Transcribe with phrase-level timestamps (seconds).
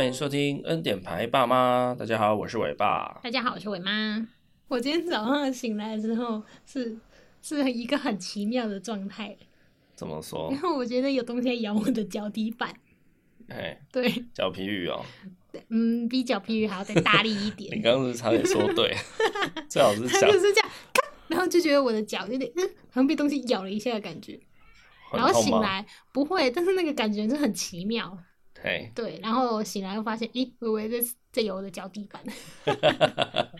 [0.00, 1.94] 欢迎收听恩典牌爸妈。
[1.94, 3.20] 大家好，我是伟爸。
[3.22, 4.26] 大家好，我是伟妈。
[4.66, 6.96] 我今天早上醒来之后是
[7.42, 9.36] 是一个很奇妙的状态。
[9.94, 10.48] 怎么说？
[10.52, 12.74] 然后我觉得有东西在咬我的脚底板。
[13.48, 15.04] 哎，对，脚皮鱼哦。
[15.68, 17.76] 嗯，比脚皮鱼还要再大力一点。
[17.76, 18.96] 你刚刚是差点说对，
[19.68, 20.70] 最好是他就是这样，
[21.28, 24.40] 然后就觉得我的脚有点嗯，好像被东西咬了一下的感觉。
[25.12, 28.16] 然后醒来不会，但是那个感觉是很奇妙。
[28.62, 28.92] Hey.
[28.94, 32.22] 对，然后我醒来又发现，咦，微微在在咬我的脚底板。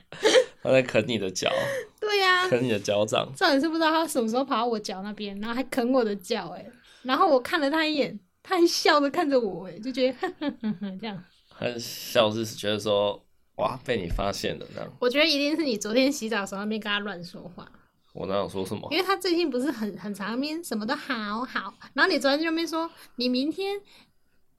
[0.62, 1.50] 他在啃你的脚。
[1.98, 3.26] 对呀、啊，啃你的脚掌。
[3.34, 6.66] 这也是不知道他什么时候跑到我脚那边，然后还啃我的脚，哎，
[7.02, 11.24] 然后我看了他一眼，他还笑着看着我，哎，就觉得呵呵呵呵这样。
[11.48, 13.24] 他笑是觉得说，
[13.56, 14.92] 哇，被你发现了这样。
[15.00, 17.66] 我觉得一定是你昨天洗澡的时候那边跟他乱说话。
[18.12, 18.86] 我哪有说什么？
[18.90, 23.80] 因为他最近不是很很常面什么都好好，然后你昨天就没说你明天。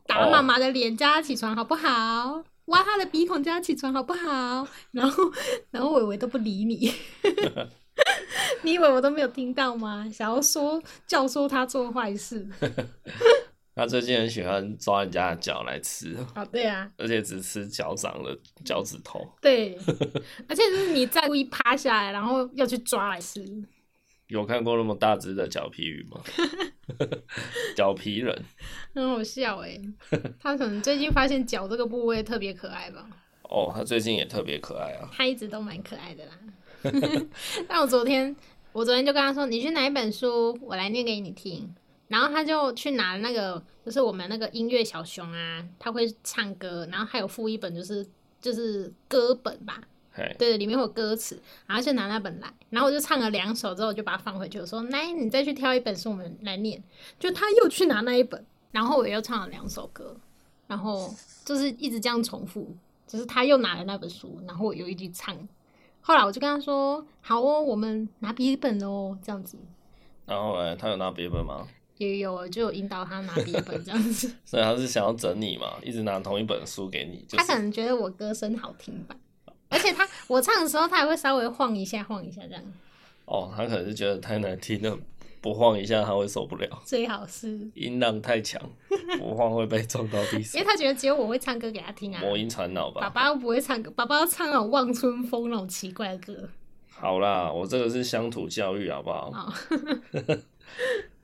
[0.06, 2.44] 打妈妈的脸，叫她起床好不好？
[2.66, 4.68] 挖她的鼻孔，叫她起床好不好？
[4.92, 5.24] 然后，
[5.72, 6.94] 然后伟伟都不理你，
[8.64, 10.08] 你以为我都没有听到吗？
[10.12, 12.48] 想要说教唆他做坏事。
[13.74, 16.14] 他最近很喜欢抓人家的脚来吃。
[16.34, 19.26] 啊，对啊，而且只吃脚掌的脚趾头。
[19.42, 19.78] 对，
[20.48, 23.42] 而且就是你再故意趴下来，然后要去抓来吃。
[24.32, 26.22] 有看过那么大只的脚皮鱼吗？
[27.76, 28.44] 脚皮人，
[28.96, 29.78] 很好笑哎！
[30.40, 33.06] 他可能最近发现脚这个部位特别可爱吧？
[33.44, 35.10] 哦，他最近也特别可爱啊！
[35.12, 36.32] 他一直都蛮可爱的啦。
[37.68, 38.34] 但我昨天，
[38.72, 41.70] 我昨天就跟他说：“你去拿一本书，我来念给你听。”
[42.08, 48.08] 然后他就去拿那个，就是我们那个音乐小熊啊，他会唱歌，然后还有附一本，就是
[48.40, 49.82] 就是歌本吧。
[50.38, 56.84] 对，里面有歌词，然后就拿那本来，然后我就唱了两首之后，我就把它放回去，我说：“来，你再去挑一本书，我们来念。”
[57.18, 60.16] 就他又去拿那一本，然后我又唱了两首歌，
[60.68, 61.14] 然后
[61.46, 62.76] 就是一直这样重复，
[63.08, 65.36] 就是他又拿了那本书，然后我又一直唱。
[66.02, 69.58] 后来我就跟他说：“好哦，我们拿别本哦，这样子。”
[70.26, 71.68] 然后哎，他有拿别本吗？
[71.98, 74.34] 也有，就有引导他拿别本这样子。
[74.44, 77.24] 所以他是想要整你嘛，一直拿同一本书给你。
[77.28, 79.16] 就是、他可能觉得我歌声好听吧。
[79.72, 82.64] 而且他，我唱的时候，他还会稍微晃一下，晃一下这样。
[83.26, 85.00] 哦，他可能是觉得太难听了，
[85.40, 86.68] 不晃一下他会受不了。
[86.86, 88.62] 最好是 音浪太强，
[89.18, 90.60] 不晃会被撞到地上。
[90.60, 92.22] 因为他觉得只有我会唱歌给他听啊。
[92.22, 93.00] 魔音传脑吧。
[93.00, 96.50] 爸爸又不会唱歌，爸爸要唱那种望春风那种奇怪的歌。
[96.90, 99.32] 好啦，我这个是乡土教育，好不好？
[99.32, 99.54] 好，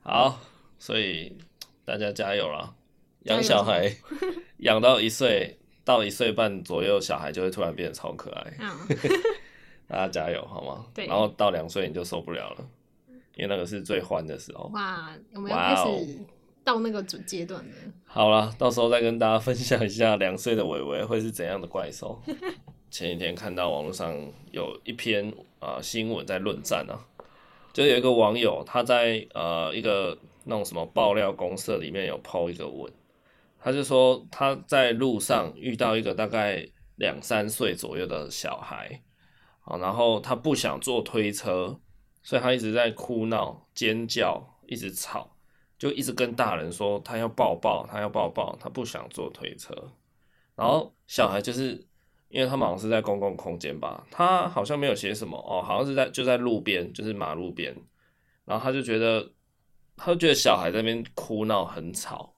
[0.00, 0.40] 好，
[0.78, 1.36] 所以
[1.84, 2.74] 大家加油啦！
[3.24, 3.94] 养小孩
[4.58, 5.58] 养到一岁。
[5.88, 8.52] 到一岁半左右，小孩就会突然变得超可爱。
[8.60, 8.68] 嗯、
[9.88, 10.84] 大家加油，好吗？
[10.92, 11.06] 对。
[11.06, 12.68] 然后到两岁你就受不了了，
[13.36, 14.70] 因为那个是最欢的时候。
[14.74, 16.18] 哇，我们要开始
[16.62, 17.72] 到那个主阶段了。
[18.04, 22.20] 好了，到时候再跟大家分享一下两岁的伟伟会是怎样的怪兽。
[22.92, 24.14] 前几天看到网络上
[24.52, 25.26] 有一篇
[25.58, 27.00] 啊、呃、新闻在论战啊，
[27.72, 32.92] 就有一个网友他在呃一个那种什么爆料公社里面有 po 一个文。
[33.68, 39.02] 他就说他在路上遇到一个大概两三岁左右的小孩，
[39.60, 41.78] 啊然后他不想坐推车，
[42.22, 45.36] 所以他一直在哭闹、尖叫、一直吵，
[45.76, 49.74] 就一直跟大人说他要抱抱，他要抱抱，他不想坐推车。
[50.56, 51.86] 然后小孩就是
[52.30, 57.76] 因为他们好像是在公共空间吧，他好像没有写什么哦，好像是在就在路边，就是马路边，
[58.46, 59.30] 然后他就觉得
[59.94, 62.34] 他就觉得小孩在那边哭闹很吵。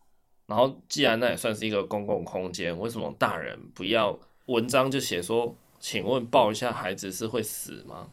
[0.51, 8.11] 然后，既然那也算是一个公共空间，为什么大人不要文章就写说，请问抱一下孩子是会死吗？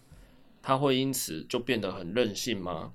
[0.61, 2.93] 他会因此就变得很任性吗？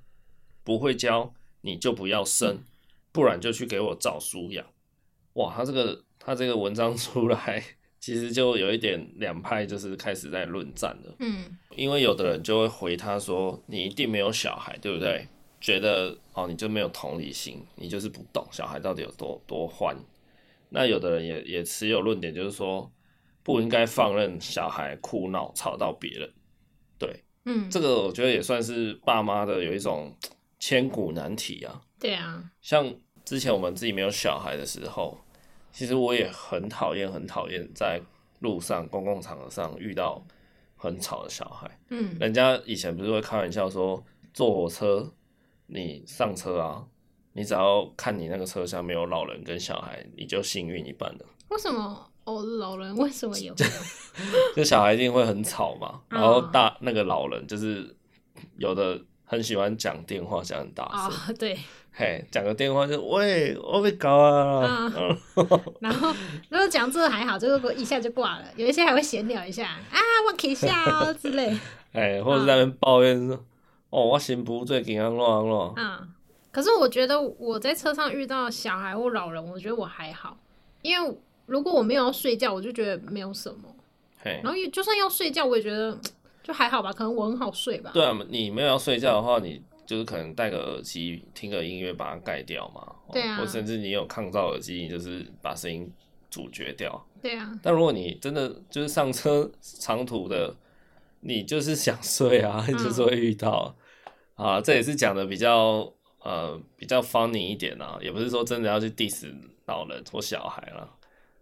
[0.63, 2.63] 不会教你就不要生，
[3.11, 4.65] 不然就去给我找书养。
[5.33, 7.61] 哇，他这个他这个文章出来，
[7.99, 11.15] 其实就有一点两派就是开始在论战了。
[11.19, 15.27] 嗯，因为有的人就会回他说，你一定没有小孩，对不对？
[15.63, 19.95] 觉得哦，你就没有同理心，你就是不懂小孩到底有多多欢。
[20.67, 22.91] 那有的人也也持有论点，就是说
[23.43, 26.29] 不应该放任小孩哭闹吵到别人。
[26.99, 30.13] 对，嗯，这个我觉得也算是爸妈的有一种
[30.59, 31.81] 千古难题啊。
[31.97, 32.93] 对啊，像
[33.23, 35.17] 之前我们自己没有小孩的时候，
[35.71, 38.01] 其实我也很讨厌，很讨厌在
[38.39, 40.21] 路上公共场合上遇到
[40.75, 41.79] 很吵的小孩。
[41.89, 45.09] 嗯，人家以前不是会开玩笑说坐火车。
[45.73, 46.83] 你上车啊，
[47.33, 51.25] 你只要看你那个车厢没有老人跟小孩，你就幸运一半了。
[51.49, 52.09] 为什么？
[52.25, 53.53] 哦，老人为什么有？
[54.55, 57.93] 就小孩一定会很吵嘛， 然后大那个老人就是
[58.57, 61.09] 有的很喜欢讲电话，讲很大声。
[61.09, 61.57] 哦，对。
[61.95, 64.91] 嘿，讲个电话就喂，我被搞啊。
[64.97, 65.15] 嗯、
[65.79, 66.11] 然后
[66.49, 68.45] 如果讲这个还好，这个一下就挂了。
[68.55, 71.55] 有一些还会闲聊一下啊，我可以下哦之类。
[71.91, 73.39] 哎，或者在那边抱怨说，哦，
[74.01, 75.73] 我心不最近安乱乱。
[75.75, 76.13] 嗯，
[76.51, 80.37] 可是我觉得我在车上遇到小孩或老人，我觉得我还好，
[80.81, 83.75] 因为如果我没有要睡觉，我就觉得没有什么。
[84.21, 85.97] 嘿，然后就算要睡觉，我也觉得
[86.41, 87.91] 就还好吧，可能我很好睡吧。
[87.93, 89.61] 对啊，你没有要睡觉的话，你。
[89.85, 95.91] 就是可能戴个耳机听个音乐把它盖掉嘛，对啊，或甚至你有抗噪耳机，你就是把声音
[96.31, 97.51] 阻绝掉，对啊。
[97.61, 100.55] 但如果你真的就是上车长途的，
[101.19, 103.82] 你就是想睡啊，你就是会遇到、嗯、
[104.43, 109.33] 啊，这也是讲的比较呃比较 funny 一点啊，也不是说真的要去 diss
[109.67, 110.89] 老人或小孩啦，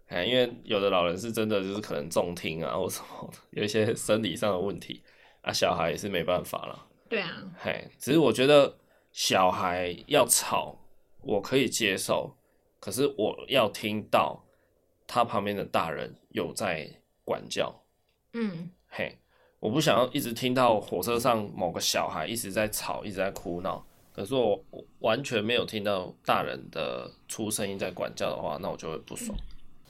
[0.06, 5.02] 哎，因为有的老人是真的就是可能重听啊或什么的，有一些生理上的问题
[5.40, 6.86] 啊，小孩也是没办法了。
[7.08, 8.78] 对啊，嘿，只是我觉得
[9.10, 10.78] 小孩要吵，
[11.22, 12.36] 我可以接受，
[12.78, 14.44] 可是我要听到
[15.08, 16.88] 他旁边的大人有在
[17.24, 17.82] 管教，
[18.32, 19.18] 嗯，嘿，
[19.62, 23.80] 我不想要一直听到火车上某个小孩一直在吵，一直在哭闹，
[24.12, 24.60] 可是我
[24.98, 29.38] 完全没有听到大人的出声音在管教的话，那我就会不爽。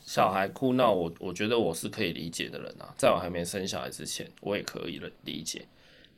[0.03, 5.67] 小孩哭闹，我我觉得我是可以理解的人啊，在我还没生小孩之前，我也可以理解。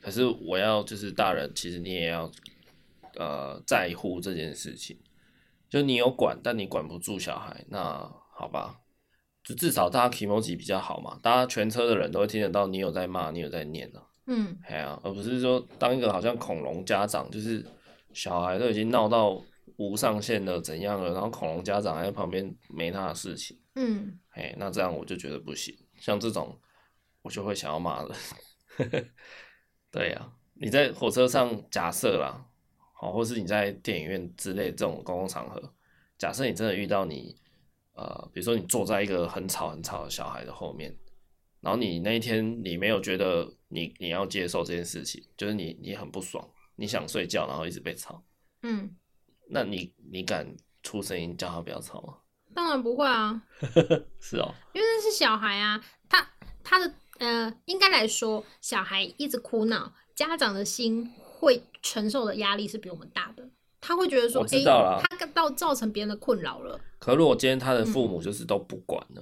[0.01, 2.29] 可是我要就是大人，其实你也要
[3.15, 4.99] 呃在乎这件事情。
[5.71, 8.81] 就你有管，但你管不住小孩，那好吧，
[9.44, 14.02] 就至少大家 kimoji 比较好嘛，大家全车的人都会听得到你有在骂，你有在念啊。
[14.26, 17.62] 嗯，哎呀，而不是说当一个好像恐龙家长，就是
[18.14, 19.38] 小孩都已经闹到
[19.76, 23.55] 无上限了，怎样了，然后恐龙家长还在旁边没他的事情。
[23.75, 26.58] 嗯，哎，那这样我就觉得不行，像这种
[27.20, 28.11] 我就会想要骂人。
[29.93, 32.46] 对呀、啊，你在火车上假设啦，
[32.94, 35.75] 好，或是你在电影院之类这种公共场合，
[36.17, 37.37] 假设你真的遇到你，
[37.94, 40.94] 呃，比如说你坐在一个很吵很吵的小孩的后面，
[41.61, 48.23] 然后你那一天你没有觉得你你要接受这件事情，就是你你很不爽，你想睡觉，然后一直被吵，
[48.62, 48.94] 嗯，
[49.49, 50.46] 那你你敢
[50.82, 52.19] 出声音叫他不要吵吗？
[52.55, 53.43] 当然不会啊，
[54.20, 56.31] 是哦，因为那是小孩啊，他
[56.62, 56.94] 他的。
[57.20, 63.49] 呃，应该来说，小孩一直哭闹，家长的心会承受的压力是比我们大的。
[63.87, 66.81] 他会觉得说，我知道了，欸、他到造成别人的困扰了。
[66.99, 69.21] 可如果今天他的父母就是都不管呢？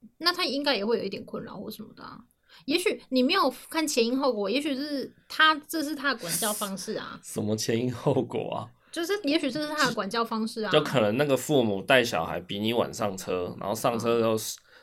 [0.00, 2.18] 嗯、那他应该也会有一点困扰或什么的啊。
[2.66, 7.18] 也许你没有看前因后果，也许是他这是他的管教方式啊。
[7.24, 8.70] 什么前因后果啊？
[8.92, 10.70] 就是也许这是他的管教方式啊。
[10.70, 14.36] 就可能那个父母带小孩比你晚上车，然后上车之后。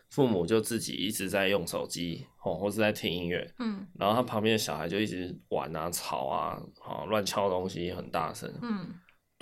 [0.10, 8.94] 父母就自己一直在用手机，哦，或是在听音乐，嗯，然后他旁边的小孩就一直玩啊、吵啊，好乱敲东西，很大声，嗯，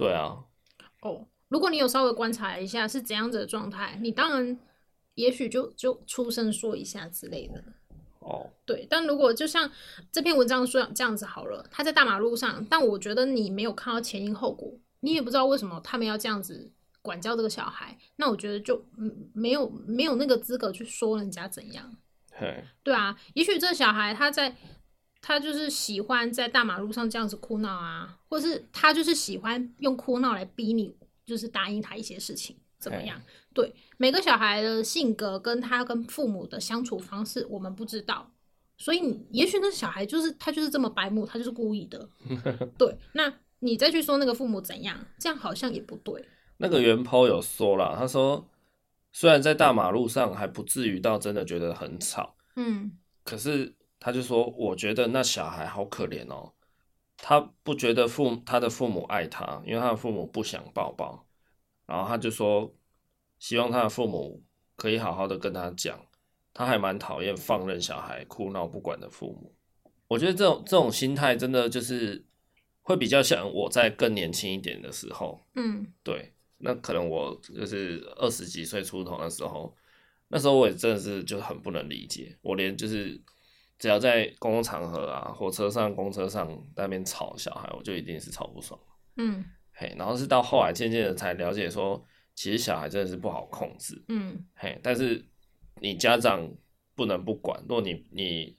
[0.02, 0.36] 对啊，
[1.02, 4.60] 哦，如果你有稍微观察一下是怎样子的状态，你当然
[5.14, 7.64] 也许就就出声说一下之类的，
[8.20, 9.70] 哦，对，但如果就像
[10.12, 16.72] 这篇文章说这样子好了，他在大马路上，但我觉得你没有看到前因后果，你也不知道为什么他们要这样子。
[17.04, 21.98] 管教这个小孩，那我觉得就嗯没有没有那个资格去说人家怎样。
[22.32, 24.56] 嘿对啊，也许这小孩他在
[25.22, 33.18] 他就是喜欢在大马路上这样子哭闹啊，或是他就是喜欢用哭闹来逼你，就是答应他一些事情，怎么样？
[33.20, 38.32] 嘿对，每个小孩的性格跟他跟父母的相处方式，我们不知道，
[38.78, 42.10] 所以也许那小孩就是他就是这么白目，他就是故意的。
[42.80, 46.26] 对，那你再去说那个父母怎样，这样好像也不对。
[46.58, 48.48] 那个原 po 有说了，他说
[49.12, 52.94] 虽然在大马路上还不至于到真的觉得很吵，嗯，
[53.26, 56.52] 可是他就说，我觉得那小孩好可怜哦，
[57.16, 61.28] 他不觉得父他的父母爱他，因为他的父母不想抱抱，
[61.86, 62.76] 然后他就说
[63.38, 64.44] 希望他的父母
[64.76, 66.04] 可以好好的跟他讲，
[66.52, 69.54] 他还蛮讨厌放任小孩哭闹不管的父母。
[70.08, 72.26] 我觉得这种这种心态真的就是
[72.82, 76.34] 会比较像我在更年轻一点的时候，嗯，对。
[76.64, 79.76] 那可能我就是二十几岁出头的时候，
[80.28, 83.20] 那时候我也真的是就很不能理解，我连就是
[83.82, 88.80] 只要在公共场合啊、火车上、公车上那边吵小孩，我就一定是吵不爽。
[89.18, 94.00] 嗯，嘿，然后是到后来渐渐的才了解说，其实小孩真的是不好控制。
[94.10, 95.26] 嗯，嘿，但是
[95.82, 96.48] 你家长
[96.96, 98.56] 不能不管，如果你你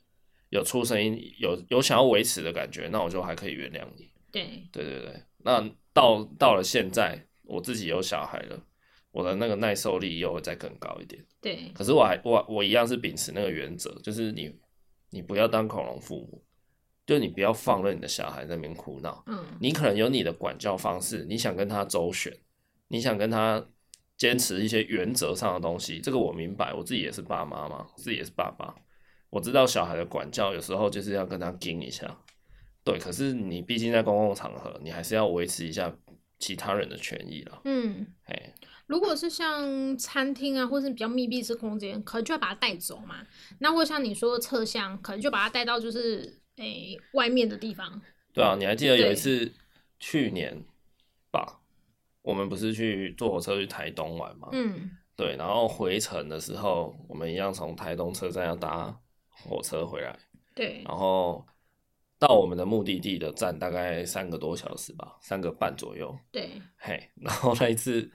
[0.50, 4.10] 有出声音，有有想要维持的感觉，那我就还可以原谅你。
[4.32, 7.26] 对，对对对，那到到了现在。
[7.44, 8.58] 我自己有小孩了，
[9.10, 11.22] 我的那个耐受力又会再更高一点。
[11.40, 14.48] 对，可是我还我我一样是秉持那个原则，就是你
[15.12, 16.42] 你不要当恐龙父母，
[17.06, 19.22] 就你不要放任你的小孩在那边哭闹。
[19.26, 22.36] 嗯，你可能有你的管教方式，你想跟他周旋，
[22.88, 23.64] 你想跟他
[24.16, 26.00] 坚持一些原则上的东西。
[26.00, 28.74] 这个我明白，我自己也是爸妈嘛，自己也是爸爸，
[29.28, 32.18] 我知道小孩的管教有时候就是要跟他盯一下。
[32.82, 35.94] 对，可是你毕竟在公共场合，你还是要维持一下
[36.38, 37.60] 其他人的权益了。
[37.64, 38.54] 嗯，哎。
[38.86, 43.24] 如果是像餐厅啊，或是比较密闭式空间，可能就要把它带走嘛。
[43.58, 48.02] 那或像你说的侧厢，可能就把它带到就是诶、欸、外面的地方。
[48.34, 49.50] 对啊，你还记得有一次
[49.98, 50.62] 去年
[51.30, 51.60] 吧，
[52.20, 54.48] 我们不是去坐火车去台东玩嘛？
[54.52, 58.94] 嗯，对，然后回程的时候，我们一样从台东车站要搭
[59.30, 60.18] 火车回来。
[60.54, 61.46] 对，然后
[62.18, 66.14] 到我们的目的地的站大概三个多小时吧，三个半左右。
[66.30, 68.10] 对，嘿，然后那一次。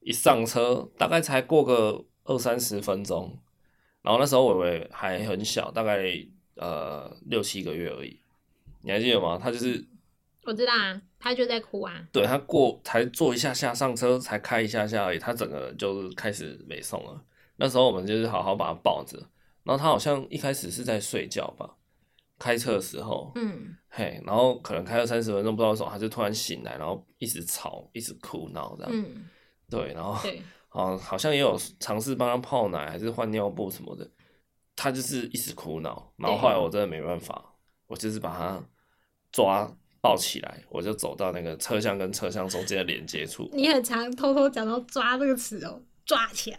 [0.00, 3.38] 一上车，大概才过个二三十分钟，
[4.02, 6.04] 然后那时候伟伟还很小，大概
[6.56, 8.18] 呃六七个月而已，
[8.82, 9.38] 你还记得吗？
[9.40, 9.86] 他就是
[10.44, 12.06] 我知道啊，他就在哭啊。
[12.10, 17.22] 对，他过才坐一下下上车，才开一下下而已，他整个就是开始没送了。
[17.56, 19.18] 那时候我们就是好好把他抱着，
[19.64, 21.76] 然后他好像一开始是在睡觉吧，
[22.38, 28.90] 开车的时候，嗯，嘿，然后可能开了三十分钟，不知道为什么他就突然醒来，然后一直吵，一直哭闹这样。
[28.94, 29.28] 嗯
[29.70, 34.08] 对，然后对， 好，好像也有尝试帮他泡奶，还是换尿布什么的，
[34.76, 36.12] 他就是一直哭闹。
[36.16, 37.42] 然后后来我真的没办法，
[37.86, 38.62] 我就是把他
[39.32, 43.48] 抓抱起来，我就走到那个车厢跟车厢中间的连接处。
[43.52, 46.58] 你很常偷偷讲到“抓”这个词哦，抓起来，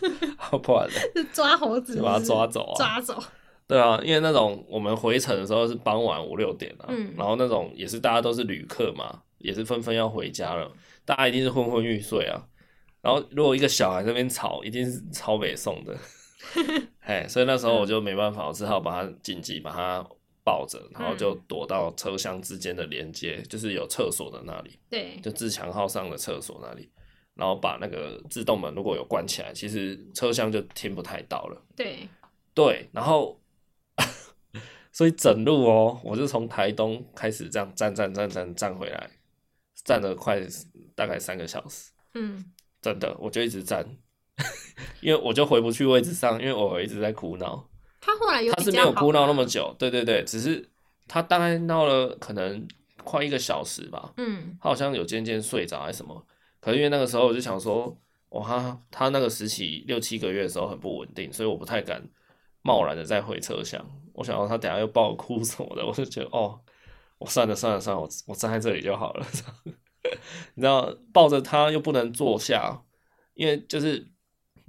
[0.62, 3.22] 不然 是抓猴子是是，就把他抓走啊，抓走。
[3.66, 10.70] 对啊，因为那种我们回程的时候是傍晚五六点啊，嗯，然后那种也是大家都是旅客嘛，也是纷纷要回家了，
[11.06, 12.46] 大家一定是昏昏欲睡啊。
[13.02, 15.98] 然后，如果一个小孩在那边吵，一定是超北送的，
[17.02, 20.06] 哎，所以那时候我就没办法，我只好把他紧急把他
[20.44, 26.88] 抱着，然后就躲到车厢之间的连接，就是有厕所的那里，对，就自强号上的厕所那里，
[27.34, 32.08] 然后把那个自动门如果有关起来，其实车厢就听不太到了，对，
[32.54, 33.40] 对，然后，
[34.92, 39.10] 所以整路哦，我就从台东开始这样站站站站站回来，
[39.84, 40.40] 站了快
[40.94, 42.52] 大概三个小时，嗯。
[42.82, 43.86] 真的，我就一直站，
[45.00, 47.68] 因为我就回不去位置上，因为我一直在哭闹。
[48.00, 50.68] 他后来有，他是没有哭闹那么久，对对对，只是
[51.06, 52.66] 他大概闹了可能
[53.04, 54.12] 快一个小时吧。
[54.16, 56.26] 嗯，他好像有渐渐睡着还是什么。
[56.60, 57.96] 可是因为那个时候我就想说，
[58.30, 62.02] 哇，他他那个时期六七个月的时候很不稳定，所以我不太敢
[62.62, 63.80] 贸然的再回车厢。
[64.14, 66.58] 我想到他等下又爆哭什么的，我就觉得哦，
[67.18, 69.26] 我算了算了算了，我我站在这里就好了。
[70.54, 72.82] 你知道抱着他又不能坐下，
[73.34, 74.10] 因为就是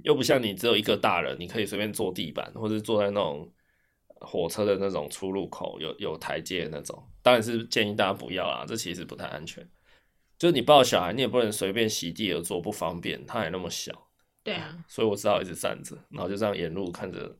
[0.04, 3.52] 又不像你只有一个大人，你可以随便坐地板，或者坐在那种
[4.06, 7.02] 火车的那种出入口有有台阶的那种。
[7.22, 9.66] 当然是建议大家不要啦，这其实不太安全。
[10.38, 13.24] 就是你抱小孩，你也不能随便席地而坐，不方便。
[13.26, 14.08] 他还那么小，
[14.42, 17.34] 对啊，所以我只好一直站着，然后就这样沿路看着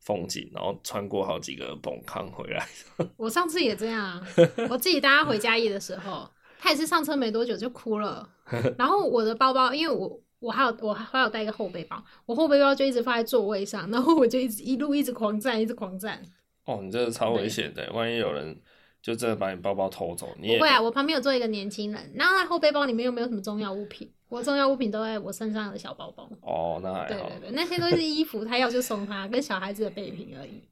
[0.00, 2.66] 风景，然后穿过好几个崩坑回来。
[3.16, 4.26] 我上次也这样，
[4.68, 6.28] 我自己搭回嘉义的时候。
[6.58, 8.28] 他也是上车没多久就哭了，
[8.76, 16.22] 然后我的包包，因为我我还有我还有带一个后背包，我后背包就一直放在座位上，然后我就一直一路一直狂站，一直狂站。
[16.64, 18.60] 哦，你这个超危险的，万一有人
[19.00, 20.80] 就真的把你包包偷走，你也不会啊。
[20.80, 26.28] 我旁边有坐一个年轻人，然后他后背包里面又没有什么重要物品，我重要物品都在我身上的小包包。
[26.42, 27.06] 哦，那还好。
[27.08, 30.62] 对对对，那些都是衣服，他要就送他，跟小孩子的备品而已。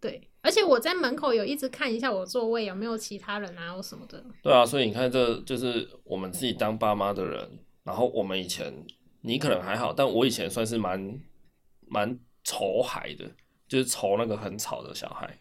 [0.00, 4.22] 对，而且我在门口有一直看一下我座位有没有其他人啊，或什么的。
[4.42, 7.58] 对啊，所以你看，这就是我们自己当爸妈的人。
[7.82, 8.84] 然后我们以前，
[9.22, 11.18] 你可能还好，但我以前算是蛮
[11.86, 13.24] 蛮愁孩的，
[13.66, 15.38] 就是愁那个很吵的小孩。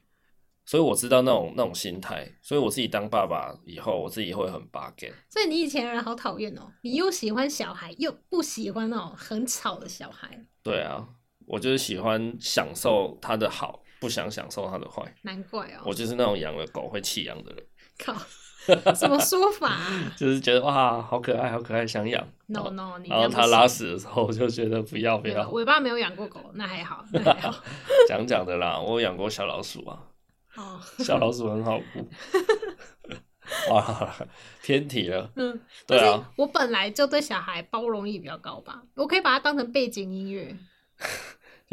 [0.66, 2.26] 所以我知道那种那种心态。
[2.42, 5.14] 所以我自己当爸爸以后，我自己会很巴结。
[5.30, 10.46] 所以你以前人好讨厌哦，你又喜欢小孩，又不喜欢那种很吵的小孩。
[10.64, 11.06] 对啊，
[11.46, 13.84] 我就是喜欢享受他的好。
[14.04, 15.84] 不想享受它的坏，难怪哦。
[15.86, 17.64] 我就是那种养了狗会弃养的人。
[17.98, 18.14] 靠，
[18.94, 20.12] 什么说法啊？
[20.20, 22.22] 就是觉得哇，好可爱，好可爱，想养。
[22.48, 25.50] No no，你然后它拉屎的时候，我就觉得不要不要。
[25.52, 27.64] 尾巴没有养过狗，那还好，那还好。
[28.10, 30.04] 讲讲的啦，我养过小老鼠啊。
[30.58, 32.10] 哦，小老鼠很好顾。
[33.74, 34.16] 啊，
[34.62, 35.32] 偏题了。
[35.38, 36.30] 嗯，对啊。
[36.36, 40.54] 我本来就对小孩包容力比较高吧，我可以把它当成背景音乐。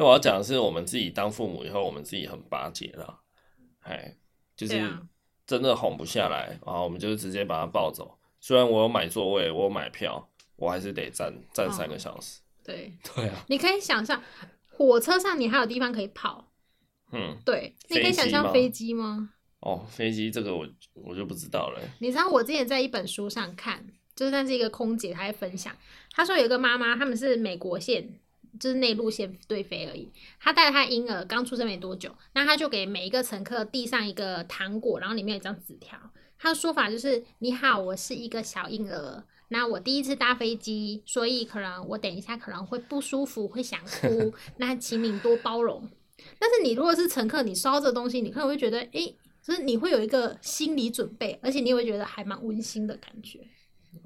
[0.00, 3.20] 就我要讲的是，我们自己当父母以后，我们自己很巴结了，
[3.80, 4.16] 哎，
[4.56, 4.82] 就是
[5.46, 8.18] 真的哄不下来，然后我们就是直接把他抱走。
[8.40, 10.26] 虽然我有买座位，我有买票，
[10.56, 12.40] 我还是得站站三个小时。
[12.40, 14.22] 哦、对对啊，你可以想象
[14.70, 16.50] 火车上你还有地方可以跑，
[17.12, 19.34] 嗯，对，你可以想象飞机吗？
[19.58, 21.80] 哦，飞机这个我我就不知道了。
[21.98, 25.76] 你知道我之前在一本书上看，就是那是一个空姐，她在分享，
[26.10, 28.18] 她说有一个妈妈，他们是美国线，
[28.60, 30.08] 就是内陆线对飞而已。
[30.38, 35.98] 他带着他婴儿刚出生没多久，那他就给每一个乘客递上一个糖果，然后里面有一张纸条。
[36.38, 45.88] 他的说法就是：“你好，我是一个小婴儿，那我第一次搭飞机，所以可能我等一下可能会不舒服，会想哭， 那请你多包容。”
[46.38, 49.16] 但是你如果是乘客，你收到这东西，你可能会觉得，哎、欸。
[49.42, 53.40] 就是你会有一个心理准备，而且你也会觉得还蛮温馨的感觉。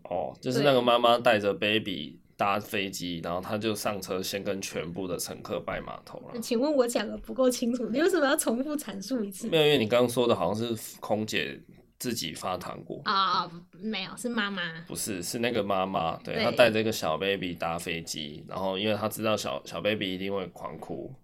[0.04, 6.40] 哦，就是那个妈妈带着 baby 搭飞机，然后他就上车，先跟全部的乘客拜码头了。
[6.40, 9.48] 请问我讲的不够清楚，你为什么要重复阐述一次？
[9.48, 11.60] 没有，因为你刚刚说的好像是空姐
[11.98, 14.80] 自己发糖果啊、哦，没有，是妈妈。
[14.86, 21.14] 不是，是那个妈妈，对，对她带着一个小 baby 搭飞机，然后因为她知道小小 baby 一定会狂哭。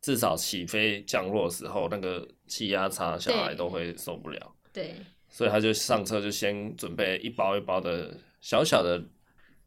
[0.00, 4.54] 至少起飞降落的时候，那个气压差，小孩都会受不了。
[4.72, 4.94] 对，
[5.28, 9.02] 所以他就上车就先准备一包一包的小小的，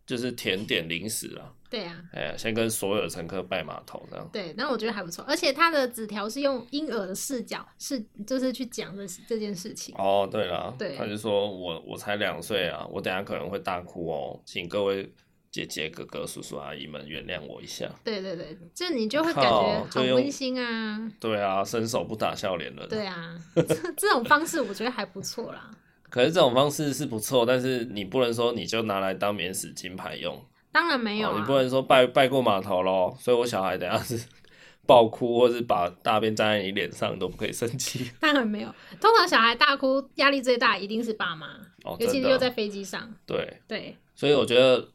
[0.06, 1.52] 就是甜点零食啊。
[1.70, 4.30] 对啊，哎呀，先跟所有的乘客拜码头这样。
[4.34, 9.96] 对，那我觉得还不错，而且他的纸条是用婴儿的视角，是就是去讲这这件事情。
[9.98, 15.12] 哦，对了，对，他就说我我才两岁啊，我等下可能会大哭哦，请各位。
[15.52, 17.86] 姐姐、哥哥、叔叔、阿姨们，原谅我一下。
[18.06, 21.12] 对对对，这你就会 感觉好温馨啊。
[21.20, 22.88] 对啊，伸手不打笑脸人。
[22.88, 25.70] 对啊，这这种方式我觉得还不错啦。
[26.12, 30.40] 可是这种方式是不错，但是你不能说你就拿来当免死金牌用。
[30.72, 34.24] 当然没有、啊，你不能说拜拜过码头喽，所以我小孩等下是
[34.86, 38.12] 爆哭，或是把大便粘在你脸上都不可以生气。
[38.20, 38.68] 当然没有，
[39.00, 41.48] 通常小孩大哭压力最大一定是爸妈，
[41.86, 43.12] 哦、尤其是又在飞机上。
[43.26, 44.88] 对对，所以我觉得。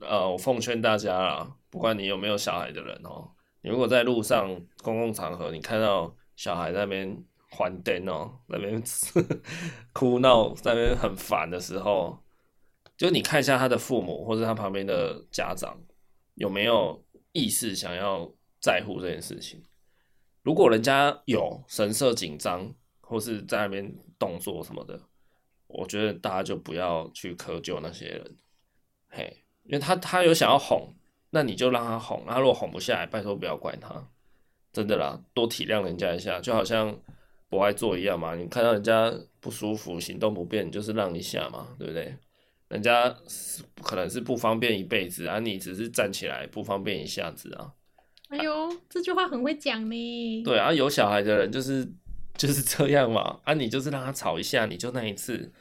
[0.00, 3.26] 呃，我奉劝大家啦，不管你有没有小孩的人哦，
[3.62, 4.50] 你如果在路上
[4.82, 7.16] 公共场合，你看到小孩在那边
[7.54, 8.82] 还灯哦，那边
[9.94, 12.18] 哭闹，在那边很烦的时候，
[12.96, 15.80] 就你看一下他的父母或者他旁边的家长
[16.34, 19.62] 有没有意识想要在乎这件事情。
[20.42, 25.00] 如果人家有神色紧张或是在那边动作什么的，
[25.68, 28.36] 我觉得大家就不要去苛求那些人，
[29.08, 29.40] 嘿。
[29.64, 30.92] 因为他他有想要哄，
[31.30, 32.22] 那你就让他哄。
[32.28, 34.10] 他如果哄不下来，拜托不要怪他，
[34.74, 36.94] 真的啦，多体谅人家一下，就好像
[37.48, 38.34] 博爱做一样嘛。
[38.34, 42.14] 你看到人家不舒服、行动不便，你就是让一下嘛，对不对？
[42.68, 43.14] 人家
[43.82, 47.72] 可能是不方便一辈子啊，你只是站起来不方便一下子啊。
[48.28, 50.42] 哎呦，这句话很会讲呢。
[50.42, 51.86] 对啊，有小孩的人就是
[52.36, 53.38] 就是这样嘛。
[53.44, 55.52] 啊，你就是让他吵一下，你就那一次。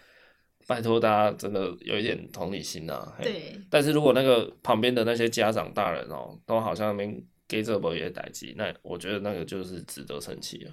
[0.65, 3.17] 拜托大家真的有一点同理心呐、啊。
[3.22, 3.60] 对。
[3.69, 10.72] 但是如果那个旁边的那些家长大人哦、喔，都好像没给这波也代志，那我觉得那个就是值得生气了。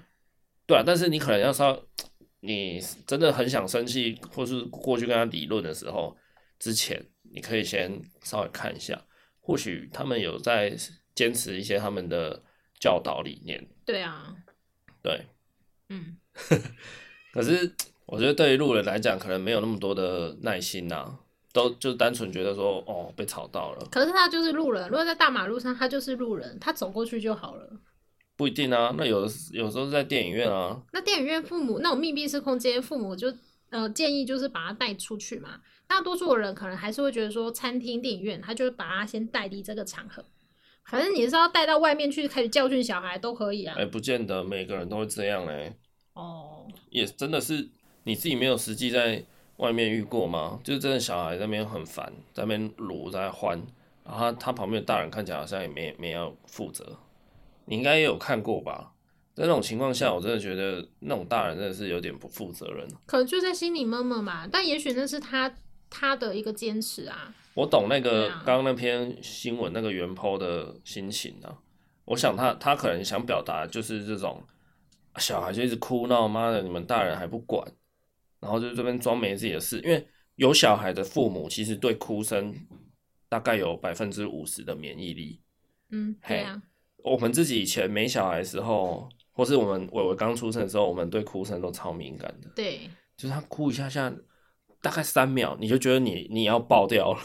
[0.65, 1.77] 对啊，但是你可能要稍，
[2.41, 6.15] 你真的很想生气，或是过去跟他理论的时候，
[6.59, 8.99] 之前你可以先稍微看一下，
[9.39, 10.75] 或许他们有在
[11.13, 12.41] 坚持一些他们的
[12.79, 13.67] 教导理念。
[13.85, 14.35] 对啊。
[15.01, 15.25] 对。
[15.89, 16.17] 嗯。
[17.33, 17.73] 可是。
[18.07, 21.19] 我觉得对于路人来讲，可能没有那么多的耐心呐、啊，
[21.53, 23.87] 都就单纯觉得说，哦，被吵到了。
[23.89, 27.69] 可是他就是路人，如果在大马路上，他就是路人，他走过去就好了。
[28.41, 30.81] 不一定啊，那有的有时候是在电影院啊。
[30.93, 33.31] 那电影院父母那种密闭式空间，父母就
[33.69, 35.61] 呃建议就是把他带出去嘛。
[35.85, 40.25] 大多数的人可能还是会觉得说，餐厅、电影院，他就是把他先带离这个场合。
[40.85, 43.75] 反正你是要带到外面去开始教训小孩都可以啊。
[43.77, 45.75] 哎、欸，不见得每个人都会这样嘞。
[46.13, 47.69] 哦，也真的是。
[48.03, 49.23] 你自己没有实际在
[49.57, 50.59] 外面遇过吗？
[50.63, 53.61] 就是真的小孩在那边很烦，在那边撸在欢，
[54.03, 56.97] 然后他他旁边的大人看起来好像也没没要负责，
[57.65, 58.93] 你应该也有看过吧？
[59.33, 62.85] 在那种情况下，我真的觉得那种大人真的是有点不负责任。
[63.05, 65.53] 可能就在心里闷闷嘛，但也许那是他
[65.89, 67.33] 他的一个坚持啊。
[67.53, 71.57] 我懂那个刚刚那篇新闻那个原 po 的心情啊，
[72.05, 74.43] 我想他他可能想表达就是这种
[75.17, 77.65] 小孩就一直哭闹，妈的，你们大人还不管。
[78.41, 82.53] 然后就这边装没自己的事，因为有小孩的父母其实对哭声
[83.29, 85.39] 大概有百分之五十的免疫力。
[85.91, 86.61] 嗯，对啊。
[87.03, 92.49] 我们自己以前没小孩的时候，或是我们伟伟刚出生的时候，我们对哭声都超敏感的。
[92.55, 94.11] 对，就是他哭一下下，
[94.81, 97.19] 大概三秒，你就觉得你你要爆掉了。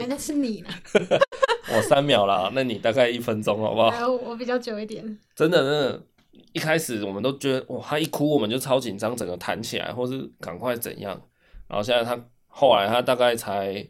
[0.00, 0.68] 欸、那是你呢？
[1.74, 4.08] 我三秒啦，那你大概一分钟好不好？
[4.08, 5.02] 我比较久一点。
[5.34, 6.02] 真的，真的。
[6.52, 11.18] 一开始我们都觉得哇，他一哭我们就超紧张，整个弹起来，或是赶快怎样。
[11.66, 13.86] 然后现在他后来他大概才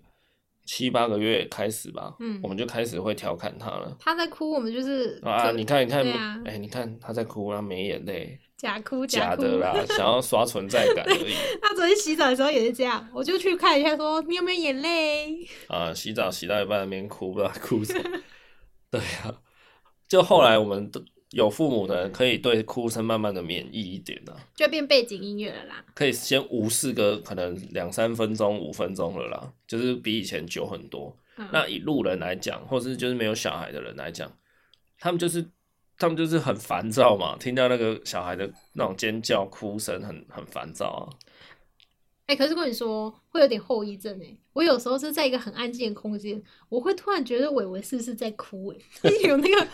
[0.66, 3.96] 七八个月开始吧，嗯，我们就开始会调侃他了。
[4.00, 8.38] 他在哭，我们就是啊，你看你看，哎、啊欸，你看他在哭，他没眼泪。
[8.56, 11.34] 假哭假的啦，想要刷存在感而已。
[11.60, 15.46] 他昨天洗澡的时候也是这样，我就去看一下，说你有没有眼泪？
[15.68, 18.02] 啊，洗澡洗到一半那边哭，不知道哭什么。
[18.90, 19.34] 对呀、啊，
[20.08, 25.84] 就后来我们都有父母的人，可以对哭声慢慢的免疫一点啊，就变背景音乐了啦。
[25.94, 31.16] 可以先无视个可能两三分钟、五分钟了啦，就是比以前久很多。
[31.36, 34.30] 嗯、那以路人来讲，或是就是没有小孩的人来讲，
[34.98, 35.44] 他们就是。
[35.98, 41.00] 他们就是很烦躁嘛，听到那个小孩的那种尖叫哭声，很很烦躁啊。
[42.26, 44.36] 哎、欸，可是跟你说，会有点后遗症哎。
[44.52, 49.66] 我有时候是在一个很安静的空间，我会突然觉得伟伟是不是在哭哎， 有那个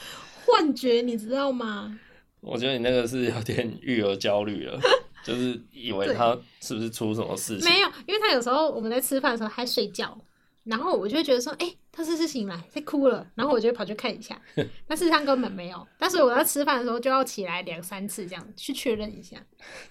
[0.53, 1.99] 幻觉，你知道吗？
[2.41, 4.79] 我觉得你那个是有点育儿焦虑了，
[5.25, 7.69] 就是以为他是不是出什么事情？
[7.69, 10.17] 没有，因为他有时候我们在吃饭的时候还睡觉。
[10.65, 13.27] 然后我就会觉得说，哎、欸，他是不是醒来在哭了？
[13.35, 14.41] 然后我就会跑去看一下，
[14.87, 15.87] 但事实上根本没有。
[15.99, 19.45] 但是我在吃饭的时候就要起来两三次这样去确认一下。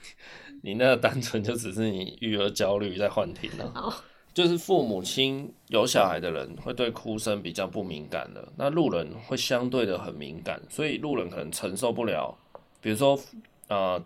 [0.64, 3.66] 你那个单纯就只是你育儿焦虑在幻听了。
[3.76, 3.94] 哦，
[4.34, 12.38] 就是父母亲有小孩的人会对哭声比较不敏感的，那路人会相对的很敏感，所以路人可能承受不了。
[12.80, 13.20] 比如说，
[13.68, 14.04] 呃，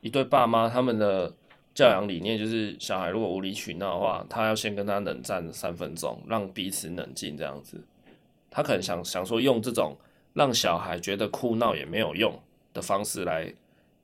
[0.00, 1.32] 一对爸妈他们的。
[1.74, 7.80] 教养理念就是，小孩如果无理取闹的话，他要先跟他冷战三分钟，让彼此冷静这样子。
[8.50, 9.96] 他可能想想说，用这种
[10.34, 12.36] 让小孩觉得哭闹也没有用
[12.74, 13.54] 的方式来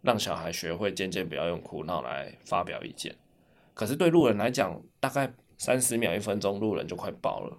[0.02, 3.12] 让小孩学会渐渐不要用哭闹来发表意见。
[3.74, 7.58] 可是对路人来讲，大概三十秒、一分钟，路人就快爆了，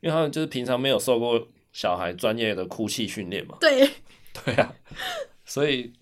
[0.00, 3.56] 因为他们就是平常没有受过小孩专业的哭泣训练嘛。
[3.60, 3.90] 对，
[4.32, 4.74] 对啊，
[5.44, 5.92] 所以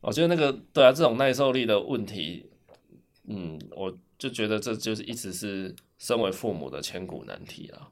[0.00, 2.48] 我觉得那个对啊，这种耐受力的问题。
[3.28, 7.90] 嗯，我就觉得这就是一直是身为父母的千古难题了，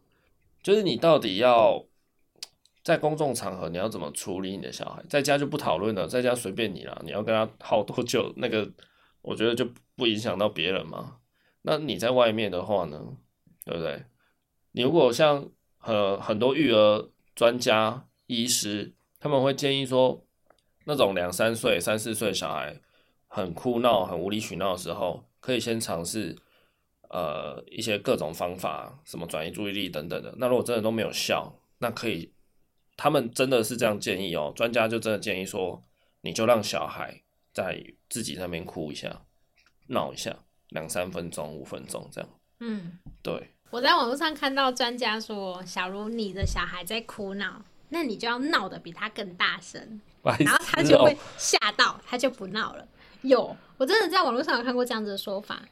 [0.60, 1.86] 就是你到底要
[2.82, 8.68] 在公众场合你要怎么处理你的小孩，在家就不讨论了，在家随便你了，你要跟他耗多久，那个
[9.22, 9.64] 我觉得就
[9.94, 11.18] 不影响到别人嘛。
[11.62, 13.16] 那你在外面的话呢，
[13.64, 14.04] 对不对？
[14.72, 20.24] 你如果像很很多育儿专家、医师，他们会建议说，
[20.84, 22.80] 那种两三岁、三四岁小孩。
[23.32, 26.36] 很哭闹、很无理取闹的时候，可以先尝试
[27.10, 30.34] 呃一些各种方法，什么转移注意力等等的。
[30.38, 32.32] 那如果真的都没有效，那可以，
[32.96, 34.52] 他们真的是这样建议哦。
[34.56, 35.80] 专家就真的建议说，
[36.22, 39.22] 你就让小孩在自己那边哭一下、
[39.86, 40.36] 闹一下，
[40.70, 42.30] 两三分钟、五分钟这样。
[42.60, 43.50] 嗯，对。
[43.70, 52.84] 我在网络上看到专家说，假如你的小孩在哭闹，那你就要闹得比他更大声，哦、然后他就会吓到，他就不闹了。
[53.22, 55.62] 有，我真的在网络上有看过这样子的说法。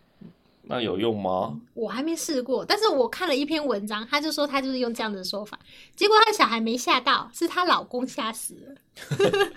[0.71, 1.59] 那有用吗？
[1.73, 5.59] 我还没试过，但是我看了一篇文章，他就说他就是用这样子的说法，
[5.97, 8.75] 结果他的小孩没吓到，是她老公吓死了。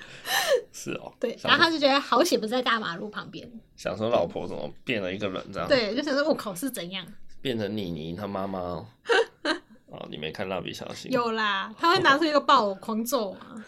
[1.22, 3.50] 对，然后他就觉得好险不在大马路旁边。
[3.78, 5.68] 想说老婆怎么变了一个人这样？
[5.70, 7.06] 对，就想说我靠是怎样？
[7.42, 8.60] 变成妮妮他妈妈
[9.88, 11.12] 哦，你没看蜡笔小新？
[11.12, 13.64] 有啦，他会拿出一个抱偶狂揍嘛，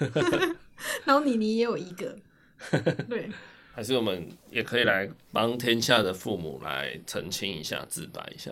[1.06, 2.18] 然后妮妮也有一个，
[3.08, 3.30] 对。
[3.76, 8.52] 还是我们也可以来帮天下的父母来澄清一下、自白一下，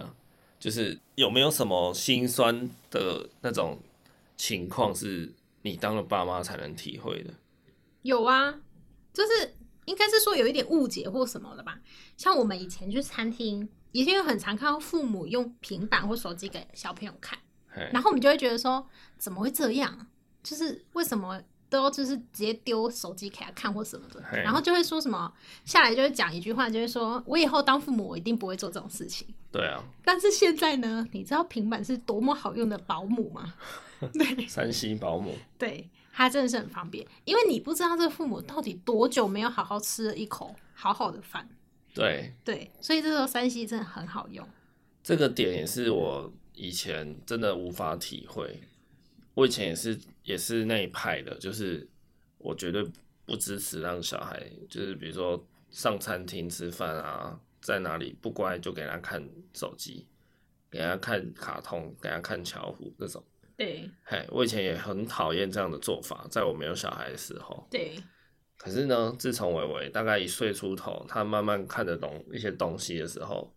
[0.60, 3.80] 就是有没有什么心酸的那种
[4.36, 7.32] 情况是你当了爸妈才能体会的？
[8.02, 8.56] 有啊，
[9.14, 11.80] 就是应该是说有一点误解或什么的吧。
[12.18, 17.38] 像我们以前去餐厅，以前有很常看到父母用平板或手机给小朋友看，
[17.92, 20.08] 然后我们就会觉得说，怎么会这样？
[20.44, 21.42] 就是为什么？
[21.72, 29.26] 都就是直接丢手机给他看或什么的，然后就会说什么下来就会讲一句话，就会说我以后当父母我一定不会做这种事情。
[29.54, 33.54] 对啊，但是现在呢，你知道平板是多么好用的保姆吗？
[34.12, 41.48] 对， 三 C 保姆， 对，它真的是很方便，因为你不知道这个父母到底多久没有好好吃了一口好好的饭。
[41.94, 44.48] 对对，所以这时候三 C 真的很好用。
[45.04, 48.62] 这个点也是我以前真的无法体会。
[49.34, 51.88] 我以前也是也是那一派的，就是
[52.38, 52.86] 我绝对
[53.26, 60.06] 不支持让小孩，就是比如说上餐厅吃饭啊，在哪里不乖就给他看手机，
[60.70, 63.24] 给他看卡通，给他看巧虎这种。
[63.62, 67.68] 对，嘿，我以前也很讨厌这样的做法，在我没有小孩的时候。
[67.70, 67.96] 对。
[68.58, 73.54] 可是呢，自从伟伟大概一岁出头，他慢慢看得懂一些东西的时候。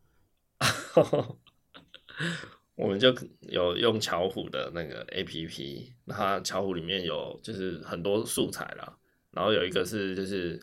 [2.75, 8.99] 我们就有用巧虎的那个 APP，那它巧虎里面有就是很多素材啦，
[9.31, 10.61] 然后有一个是就是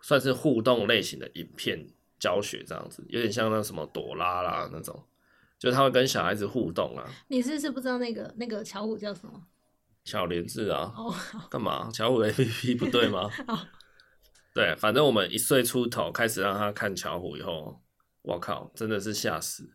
[0.00, 1.86] 算是互动类型的影片
[2.18, 5.04] 教学这样子，有点像那什么朵拉啦那种，
[5.62, 7.08] 就他会跟小孩子互动啊。
[7.28, 9.40] 你是不是不知道那个那个巧虎叫什么？
[10.04, 10.92] 小莲智啊。
[10.96, 11.14] 哦。
[11.48, 11.88] 干嘛？
[11.92, 13.30] 巧虎的 APP 不对吗？
[14.52, 17.80] 对，反正我们一岁出头开始让他看巧虎以后，
[18.22, 19.70] 我靠，真的是吓死！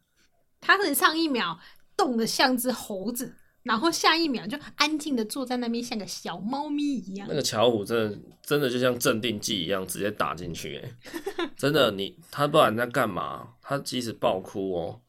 [0.60, 1.58] 他可能上一秒
[1.95, 7.26] 动得像只猴子，然后下一秒就安静的坐在那边，像个小猫咪一样。
[7.30, 11.47] 那个巧虎真的真的就像镇定剂一样，直接打进去哎！
[11.56, 15.02] 真的，你他不管在干嘛，他即使爆哭哦，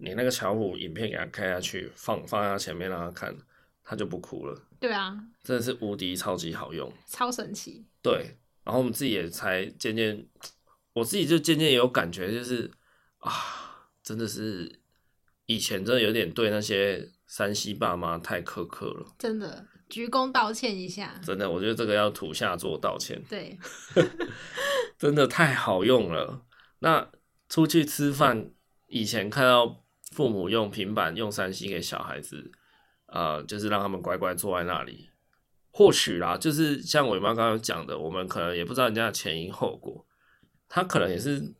[0.00, 3.36] 你那个巧虎影片给他开下去，放放在他前面让他看，
[3.84, 4.62] 他就不哭了。
[4.80, 7.84] 对啊，真的是无敌超级好用，超神奇。
[8.02, 8.36] 对。
[8.62, 10.26] 然后我们自己也才渐渐，
[10.92, 12.70] 我自己就渐渐也有感觉，就是
[13.18, 14.80] 啊，真的是
[15.46, 21.18] 以前真的有点对那些山西爸妈太苛刻了，真的鞠躬道歉一下。
[21.24, 23.20] 真的，我觉得这个要土下座道歉。
[23.28, 23.58] 对，
[24.98, 26.46] 真的太好用了。
[26.80, 27.10] 那
[27.48, 28.50] 出去吃饭，
[28.88, 32.50] 以前看到父母用平板用三 C 给小孩子，
[33.06, 35.10] 呃，就是让他们乖乖坐在那里。
[35.72, 40.04] 或许啦，就是像伟妈刚刚讲的，我们可能也不知道人家的前因后果。
[40.68, 41.54] 他可能也是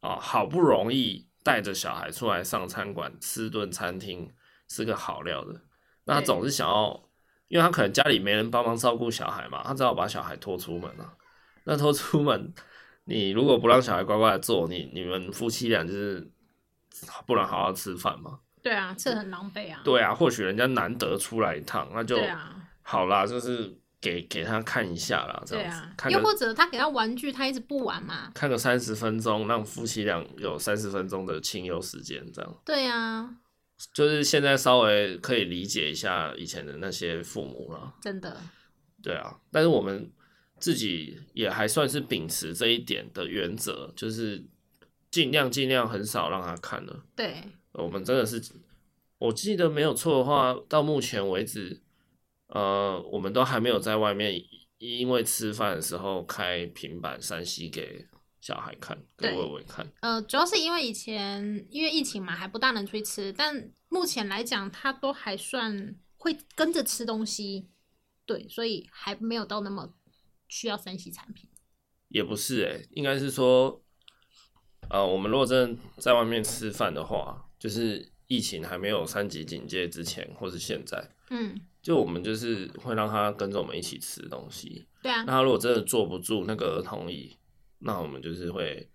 [0.00, 4.28] 啊，好不容易带着小孩出来上餐馆吃顿餐厅，
[4.68, 5.60] 是个好料的。
[6.04, 7.08] 那他总是想要，
[7.46, 11.14] 因为他可能家里没人帮忙照顾小孩嘛，他只好把小孩拖出门了。
[11.64, 12.52] 那拖出门，
[13.04, 16.28] 你如果不让小孩乖乖的坐，你你们夫妻俩就是
[17.26, 18.38] 不能好好吃饭嘛？
[18.62, 19.80] 对啊，这很狼狈啊。
[19.84, 22.18] 对啊，或许人家难得出来一趟，那就。
[22.84, 26.10] 好啦，就是给给他看一下啦，这样子。
[26.10, 28.28] 又或者他给他玩具，他一直不玩嘛。
[28.34, 32.60] 看个三十分钟，让夫妻俩有三十分钟的清幽时间，这样。
[32.64, 33.36] 对啊。
[33.94, 37.94] 就是现在稍微可以理解一下以前的那些父母了。
[38.00, 38.36] 真的。
[39.00, 40.10] 对啊，但是我们
[40.58, 44.44] 自己也还算是秉持这一点的原则，就是
[45.12, 47.04] 尽量尽量很少让他看了。
[47.14, 47.44] 对。
[47.70, 48.42] 我们真的是，
[49.18, 51.80] 我记得没有错的话，到目前为止。
[52.48, 54.42] 呃，我们都还没有在外面，
[54.76, 58.06] 因为吃饭的时候开平板三 C 给
[58.42, 59.90] 小孩看，给伟伟看。
[60.00, 67.70] 呃，主要是因为以前因为疫情嘛，还不大能出去吃，但目前来讲，他都还算会跟着吃东西，
[68.26, 69.94] 对，所以还没有到那么
[70.46, 71.48] 需要三 C 产品。
[72.08, 73.82] 也不是哎、欸，应该是说，
[74.88, 81.60] 呃，我们如果真的在外面吃饭的话，就是疫情还没有三级警戒之前，或是现在，嗯。
[81.82, 85.24] 就我们就是会让他跟着我们一起吃东西，对啊。
[85.26, 87.36] 那他如果真的坐不住那个儿童椅，
[87.80, 88.88] 那我们就是会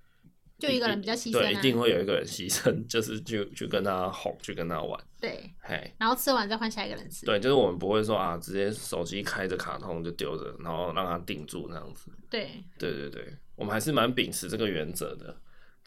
[0.57, 5.93] 就一个人比较牺牲啊，对，一定会有一个人牺牲， 就是去去跟他哄，去跟他玩，对，嘿。
[5.99, 12.09] 然后吃完再换下一个人吃，对，就是我们不会说啊，直接手机开着卡通就丢着，然后让他定住那样子。
[12.29, 15.35] 对，对对对，我们还是蛮秉持这个原则的。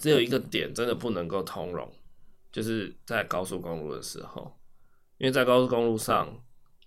[0.00, 1.88] 只有一个点真的不能够通融，
[2.50, 4.52] 就是在高速公路的时候，
[5.18, 6.42] 因为在高速公路上。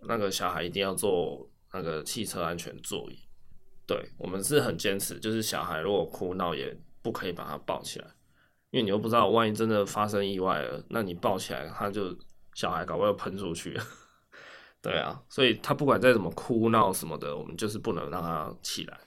[0.05, 3.17] 那个小孩一定要坐那个汽车安全座椅，
[3.87, 8.07] 对，我们是很坚持，就是小孩如果哭闹也不可以把他抱起来，
[8.71, 12.13] 因为你又不知道万一真的发生意外了，那你抱起来他就
[12.53, 13.79] 小孩搞不好又喷出去，
[14.83, 18.99] 对啊，所以他不管再怎么哭闹什么的，我们就是不能让他起来。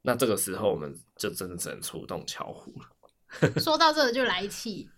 [0.00, 2.88] 那这个时候我们就真的只能出动巧虎了。
[3.58, 4.88] 说到这个就来气，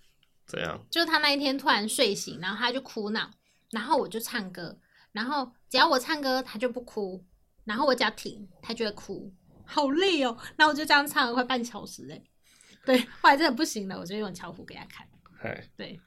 [0.47, 0.81] 怎样？
[0.91, 3.31] 就是他那一天突然睡醒，然后他就哭闹，
[3.71, 4.79] 然后我就唱歌。
[5.13, 7.25] 然后只要我唱歌，他就不哭；
[7.65, 9.33] 然后我只要停，他就会哭。
[9.65, 10.37] 好累哦！
[10.57, 12.21] 那我就这样唱了快半小时哎。
[12.85, 15.09] 对，后来真的不行了，我就用巧虎给他看。
[15.41, 16.01] 嘿对，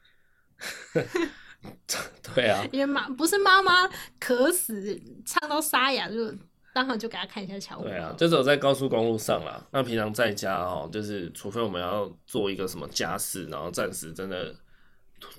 [2.35, 6.35] 对啊，因为妈不是妈妈渴死，唱到沙哑，就
[6.77, 7.85] 刚好就给他看一下巧虎。
[7.85, 9.65] 对啊，就只有在高速公路上啦。
[9.71, 14.55] 那平常在家哦，就是除非我们要做一个什么家事，然后暂时真的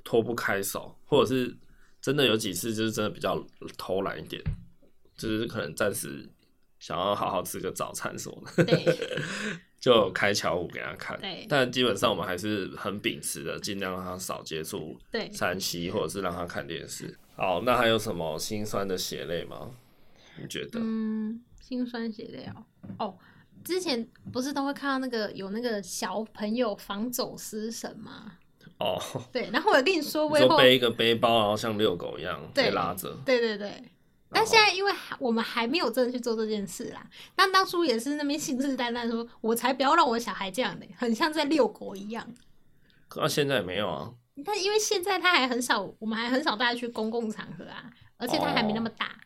[0.02, 1.56] 脱不开手，或者是。
[2.00, 3.44] 真的有几次就是真的比较
[3.76, 4.40] 偷懒一点，
[5.16, 6.26] 就是可能暂时
[6.78, 8.96] 想要好好吃个早餐什么的，
[9.80, 11.20] 就开巧虎给他看。
[11.48, 14.96] 但基本上我们还是很秉持的，尽量让他少接触
[15.32, 17.18] 三 C，或者是让他看电视。
[17.34, 19.68] 好，那还有什么心酸的血泪吗？
[20.40, 20.78] 你觉得？
[20.80, 22.64] 嗯，心酸血泪哦。
[22.98, 23.18] 哦，
[23.64, 28.32] 之前不是都会看到那个有那个小朋友防走失神吗？
[28.78, 29.00] 哦，
[29.32, 33.16] 对，然后我跟你说，我背一个背包，然后像遛狗一样被拉着。
[33.24, 33.82] 对对对，
[34.30, 37.04] 但现在因为我们还没有真的去做这件事啦。
[37.34, 42.26] 但当初也是那边信誓旦旦说，我才不要让我小孩这样的，很像在遛狗一样。
[43.08, 44.12] 可是现在也没有啊。
[44.44, 49.18] 但因为现在他还很少，我们还很少带他去公共场合啊，而且他还没那么大。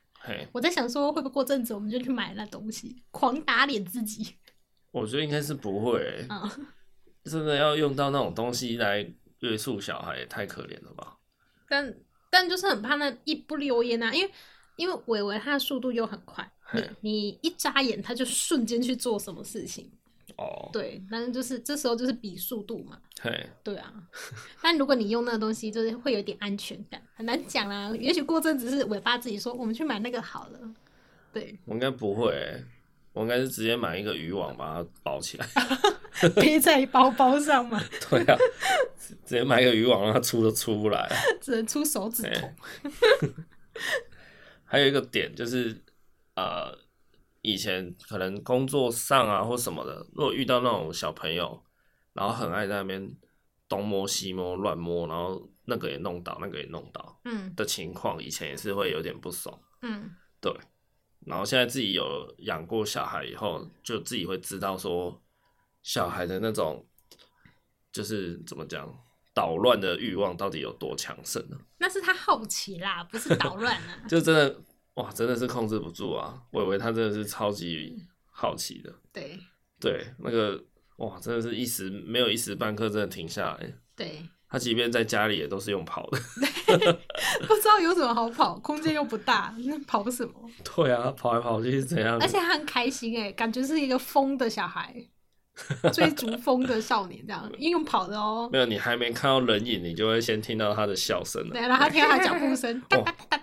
[0.52, 4.36] 我在想说，会不会过阵子我们就去买那东西，狂打脸自己？
[4.90, 6.26] 我觉得应该是不会、欸。
[6.28, 6.66] 嗯，
[7.24, 9.10] 真的要用到那种东西来。
[9.42, 11.16] 约束小孩也太可怜了吧？
[11.68, 11.92] 但
[12.30, 14.30] 但就是很怕那一不留言啊，因为
[14.76, 19.90] 因为伟伟他的速度又很快，你你一眨眼，他就瞬间去做什么事情。
[20.42, 22.98] 哦，对，但是就是这时候就是比速度嘛。
[23.22, 23.92] 对，对啊。
[24.60, 27.90] 但如果你用那个东西，就是会有点安全感，很难讲啊。
[27.96, 30.58] 也许过阵子是尾巴自己说，我们去买那个好了。
[31.32, 32.64] 对，我应该不会、欸，
[33.12, 35.46] 我应该是直接买一个渔网把它包起来，
[36.34, 37.80] 背在包包上嘛。
[38.10, 38.36] 对啊，
[38.98, 41.08] 直接买一个渔网让它出都出不来，
[41.40, 42.50] 只能出手指头。
[44.64, 45.76] 还有一个点就是，
[46.34, 46.81] 呃。
[47.42, 51.62] 以前可能工作上啊或什么的，如果遇到那种小朋友，
[52.12, 53.16] 然后很爱在那边
[53.68, 60.52] 东摸西摸乱摸，然后那个也弄倒，那个也弄倒，嗯的情况，以前也是会有点不爽，嗯，对。
[61.26, 65.20] 然后现在自己有养过小孩以后，就自己会知道说，
[65.82, 66.86] 小孩的那种
[67.92, 68.88] 就是怎么讲，
[69.34, 71.56] 捣乱的欲望到底有多强盛呢？
[71.78, 74.62] 那是他好奇啦，不是捣乱啊， 就真的。
[74.94, 76.38] 哇，真的是控制不住啊！
[76.50, 77.96] 我以为他真的是超级
[78.30, 78.92] 好奇的。
[79.12, 79.38] 对
[79.80, 80.62] 对，那个
[80.96, 83.72] 哇，真的是一时没有一时半刻真的停下来。
[83.96, 86.18] 对，他即便在家里也都是用跑的。
[87.48, 90.32] 不知道有什么好跑，空间又不大，那跑什么？
[90.62, 92.18] 对啊，跑来跑去是怎样？
[92.20, 94.94] 而且他很开心哎，感觉是一个疯的小孩。
[95.92, 98.48] 追逐风的少年，这样因为用跑的哦。
[98.50, 101.50] 没有，你还没看到人影，你就会先听到他的笑声了。
[101.50, 102.82] 对，然后他听到他脚步声，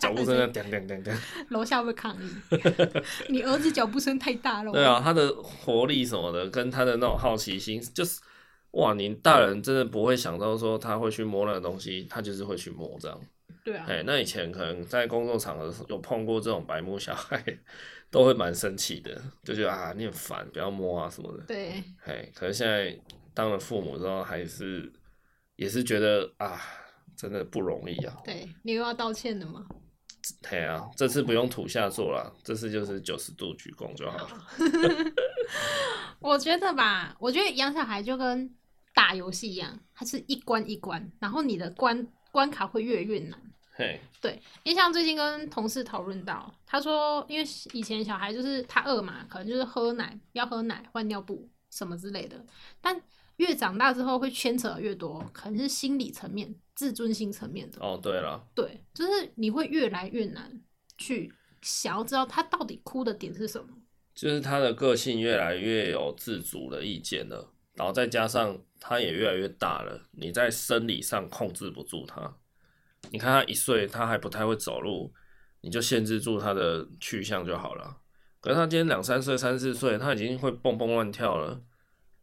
[0.09, 1.13] 脚步声叮叮叮叮。
[1.49, 2.29] 楼下会抗议？
[3.29, 4.71] 你儿子脚步声太大了。
[4.71, 8.19] 对啊，他的活力什么的，跟他的那种好奇心，就是
[8.71, 13.19] 哇，你大人真的不会想到说他会去摸那个东西，他就是会去摸这样。
[13.63, 13.85] 对啊。
[13.87, 17.43] 哎，那以前可能在工作场合有碰过这种白目小孩。
[18.11, 21.43] 都会蛮生气的，就觉得啊，你很烦，不要摸啊什么的。
[21.43, 22.99] 对，嘿，可是现在
[23.35, 24.91] 当了父母之后，还是
[25.57, 26.59] 也是觉得啊，
[27.15, 28.17] 真的不容易啊。
[28.25, 29.63] 对，你又要道歉了吗？
[30.41, 34.47] 对啊，这次不用土下做了，这次就是九十度鞠躬就好了。
[36.19, 38.53] 我觉得吧，我觉得养小孩就跟
[38.93, 43.39] 打游戏一样，它是一关一关，然后你的关关卡会越来越难。
[44.19, 52.45] 对，因为像最近跟同事讨论到，他说，因为以前小孩就是他饿嘛，可能就是喝奶，要喝奶、换尿布什么之类的。
[52.81, 53.01] 但
[53.39, 57.79] 越长大之后，会牵扯越多，可能是心理层面、自尊心层面的。
[57.79, 60.61] 哦，对了，对，就是你会越来越难
[60.97, 63.69] 去想要知道他到底哭的点是什么，
[64.13, 72.35] 就是他的个性越来越有自主的意见了，然后再加上他也越来越大了，你在生理上控制不住他。
[73.09, 75.13] 你看他一岁，他还不太会走路，
[75.61, 78.01] 你就限制住他的去向就好了。
[78.41, 81.61] 可是他今天两三岁、三四岁，他已经会蹦蹦乱跳了。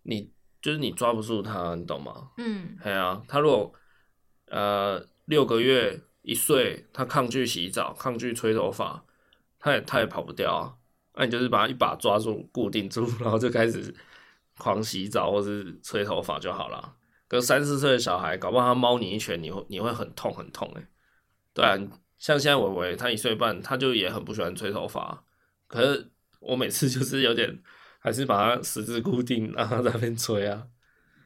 [0.02, 0.30] 你
[0.66, 2.28] 就是你抓不住他，你懂吗？
[2.38, 3.22] 嗯，对啊。
[3.28, 3.72] 他如果
[4.46, 9.04] 呃六个月、一岁，他抗拒洗澡、抗拒吹头发，
[9.60, 10.74] 他也他也跑不掉啊。
[11.14, 13.94] 那你就是把他一把抓住、固定住，然后就开始
[14.58, 16.96] 狂洗澡或是吹头发就好了。
[17.28, 20.84] 跟三四岁的小孩，搞不好他猫你一拳，你会你会很痛很痛哎。
[21.54, 21.78] 对啊，
[22.18, 25.22] 像现在伟伟他一岁半，他就也很不喜欢吹头发。
[25.68, 27.56] 可是我每次就是有点，
[28.06, 30.64] 还是把他十字固定， 让他在那边吹啊。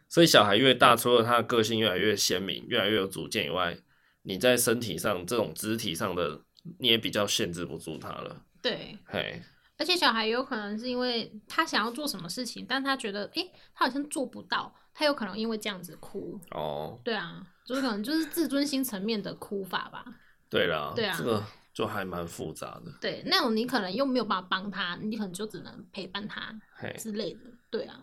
[0.09, 3.77] 所以小孩越大，除了他的个性越来越鲜明、越来越有主见以外，
[4.23, 6.41] 你在身体上这种肢体上的，
[6.79, 8.45] 你也比较限制不住他了。
[8.63, 9.43] 对，嘿。
[9.77, 14.75] 而且小孩有可能是因为他想要做什么事情，但他觉得诶、欸，他好像做不到。
[14.95, 20.03] 他有可能因为这样子哭哦，对啊，就是可能就是自尊心层面的哭法吧。
[20.49, 21.45] 对啦，对啊，这个
[21.81, 22.93] 就还蛮复杂的。
[23.01, 26.55] 对，那种你可能又没有办法帮他，你可能就只能陪伴他
[26.99, 27.41] 之类的。
[27.71, 27.99] 对啊。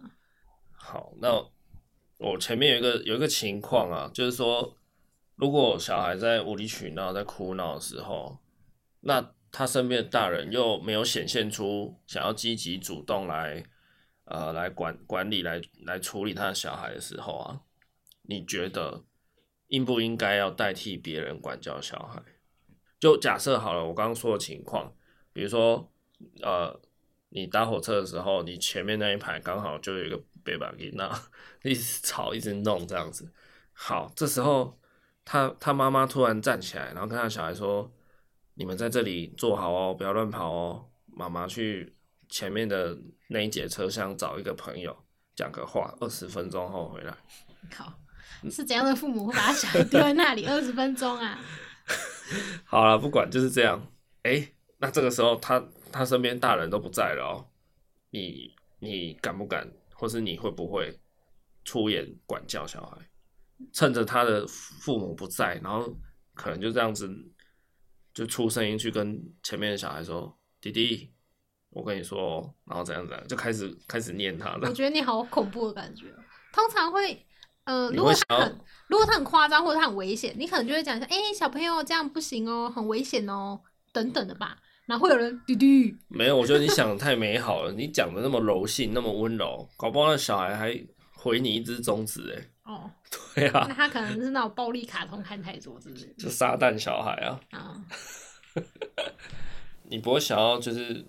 [0.72, 1.30] 好，那
[2.18, 4.76] 我前面有一个有一个情况啊，就是说，
[5.36, 8.40] 如果小孩在无理取闹、在哭闹的时候，
[9.02, 13.64] 那他身边的大人又没有显现出想要积极主动来。
[14.30, 17.62] 呃，来管管理来来处理他的小孩的时候啊，
[18.24, 19.06] 你觉得
[19.68, 22.22] 应不应该要代替别人管教小孩？
[23.00, 24.94] 就假设好了，我刚刚说的情况，
[25.34, 25.92] 比如说，
[26.42, 26.80] 呃，
[27.30, 31.12] 你搭火车的时候，你前面那一排刚好就有一个贝巴吉娜，
[31.64, 33.32] 一直吵一直弄这样子。
[33.74, 34.80] 好，这时候
[35.24, 37.92] 他他妈妈突然站起来，然后跟他小孩说
[38.56, 41.94] ：“你们在这里坐好哦，不要乱跑哦，妈妈去。”
[42.30, 42.94] 前面的
[43.30, 44.94] 那一节车厢找一个朋友
[45.34, 47.16] 讲个话，二十分钟后回来。
[47.74, 47.98] 好，
[48.52, 51.40] 是怎样的父母会把小孩丢在那里二十分钟啊？
[52.66, 53.86] 好了，不管就是这样。
[54.24, 54.48] 哎、
[54.78, 57.48] 那这个时候他他身边大人都不在了哦、
[58.10, 60.98] 你你敢不敢，或是你会不会
[61.64, 62.98] 出言管教小孩？
[63.74, 65.96] 趁着他的父母不在，然后
[66.34, 67.10] 可能就这样子
[68.14, 71.12] 就出声音去跟前面的小孩说：“弟弟。”
[71.70, 74.70] 我跟你说，然后怎样怎样，就开始开始念他了。
[74.70, 76.06] 我觉得你好恐怖的感觉。
[76.52, 77.27] 通常会，
[77.68, 78.56] 呃，如果他很，
[78.88, 83.60] 如果他很夸张或者他很危险，你可能就会讲一下，哎、欸，小朋友这样不行哦，很危险哦，
[83.92, 84.58] 等等的吧。
[84.86, 85.66] 然后会有人嘟嘟，
[86.08, 87.74] 没有，我觉得你想的太美好了。
[87.74, 90.82] 你讲的那么柔性，那么温柔，搞不好那小孩还
[91.14, 92.72] 回你一只中指哎。
[92.72, 92.90] 哦，
[93.36, 96.06] 对啊，那他可能是那种暴力卡通看太多，是不是？
[96.18, 97.40] 就撒旦小孩啊。
[97.52, 97.84] 啊。
[99.90, 101.06] 你不会想要就是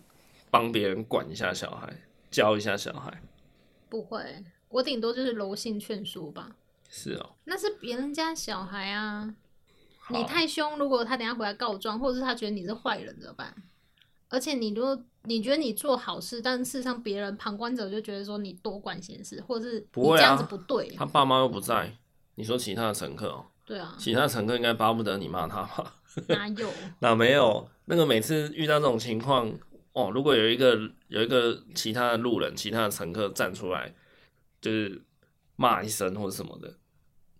[0.50, 1.88] 帮别人管一下小孩，
[2.32, 3.22] 教一下小孩？
[3.88, 4.20] 不会，
[4.68, 6.50] 我顶多就是柔性劝说吧。
[6.90, 7.30] 是哦。
[7.44, 9.34] 那是别人家小孩啊。
[10.10, 13.54] 你太凶，如果他等下回来告状，或者是他觉得你是坏人怎么办？
[14.30, 20.88] 而且你如果你觉得你做好事，但事实上别人旁观者就觉得说你多管闲事，或者是你这样子不对。
[20.88, 21.94] 不啊，他爸妈又不在，
[22.36, 23.44] 你说其他的乘客哦？
[23.66, 25.94] 对啊，其他乘客应该巴不得你骂他吧？
[26.28, 26.70] 哪有？
[27.00, 27.68] 哪没有？
[27.84, 29.52] 那个每次遇到这种情况
[29.92, 33.94] 哦，如果有一个有一个其他的路人、其他的乘客站出来，
[34.60, 35.02] 就是
[35.56, 36.78] 骂一声或者什么的，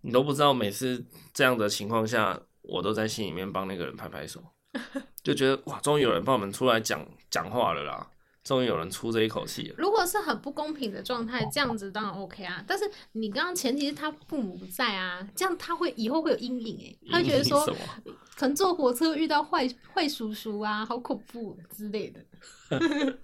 [0.01, 0.53] 你都不知道。
[0.53, 2.39] 每次这样的情况下。
[2.61, 4.43] 我都在心里面帮那个人拍拍手，
[5.23, 8.07] 就觉得哇，终于有人帮我们出来讲讲话了啦！
[8.43, 9.75] 终于有人出这一口气了。
[9.75, 12.63] 如果是很不公平的状态，这样子当然 OK 啊。
[12.67, 17.65] 但是你刚刚前提是他父母不在啊，这样他会以后会有阴影哎，他会觉得说
[18.37, 22.23] 可能坐火车遇到坏坏叔叔啊，好恐怖之类的。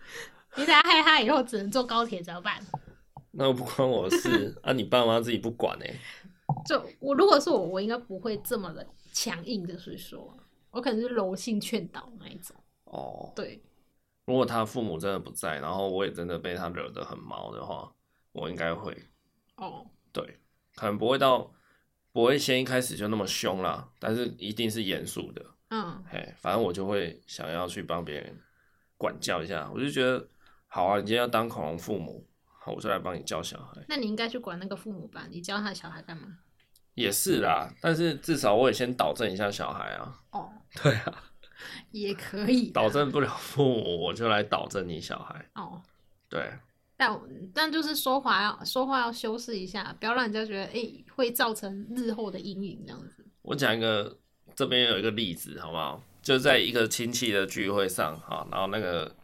[0.56, 2.60] 你等下害他以后只能坐高铁怎么办？
[3.38, 5.94] 那不关我的事 啊，你爸妈自己不管哎。
[6.66, 8.86] 就我如果是我，我应该不会这么的。
[9.12, 10.38] 强硬的，所以说，
[10.72, 12.54] 我可能是柔性劝导那一种。
[12.84, 13.64] 哦，对。
[14.26, 17.90] 如果他父母真的不在，然后我也真的被他惹得很毛的话，
[18.34, 18.94] 我应该会。
[19.56, 20.38] 哦，对，
[20.76, 21.50] 可能不会到，
[22.12, 25.46] 不会先一开始就那么凶啦，但是一定是严肃的。
[25.70, 28.38] 嗯，嘿，反正我就会想要去帮别人
[28.98, 30.28] 管教一下，我就觉得，
[30.68, 32.28] 好啊，你今天要当恐龙父母，
[32.66, 33.80] 好，我就来帮你教小孩。
[33.88, 35.28] 那你应该去管那个父母吧？
[35.30, 36.40] 你教他的小孩干嘛？
[36.96, 40.20] 也是啦，但是至少我也先导正一下小孩啊。
[40.32, 40.52] 哦，
[40.82, 41.24] 对啊，
[41.92, 42.72] 也可以。
[42.72, 45.46] 导正不了父母，我就来导正你小孩。
[45.54, 45.80] 哦，
[46.28, 46.52] 对。
[46.98, 47.22] 但
[47.54, 53.24] 但就是说话要说话要修饰一下，不要让人家觉得哎、欸、会造成日后的阴影这样子。
[53.44, 54.18] 我讲一个，
[54.56, 56.02] 这边有一个例子好不好？
[56.24, 59.16] 就在一个亲戚的聚会上哈，然后那个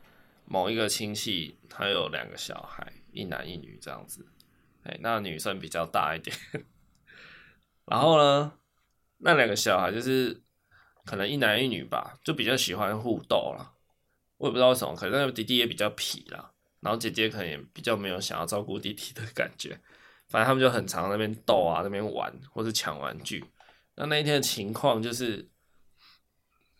[0.45, 4.25] 某一个亲戚他有两个小孩，一男一女这样子。
[4.83, 6.35] 哎，那女生比较大一点。
[7.85, 8.53] 然后呢，
[9.17, 10.41] 那两个小孩就是
[11.05, 13.73] 可能一男一女吧，就比较喜欢互斗了。
[14.37, 19.79] 我也不知道为什么，可能弟弟也比较皮啦，然后姐姐可能也比较没有想要照顾弟弟的感觉。
[20.27, 23.45] 反正他们就很常在那边斗啊，那边玩或是抢玩具。
[23.95, 25.49] 那那一天的情况就是，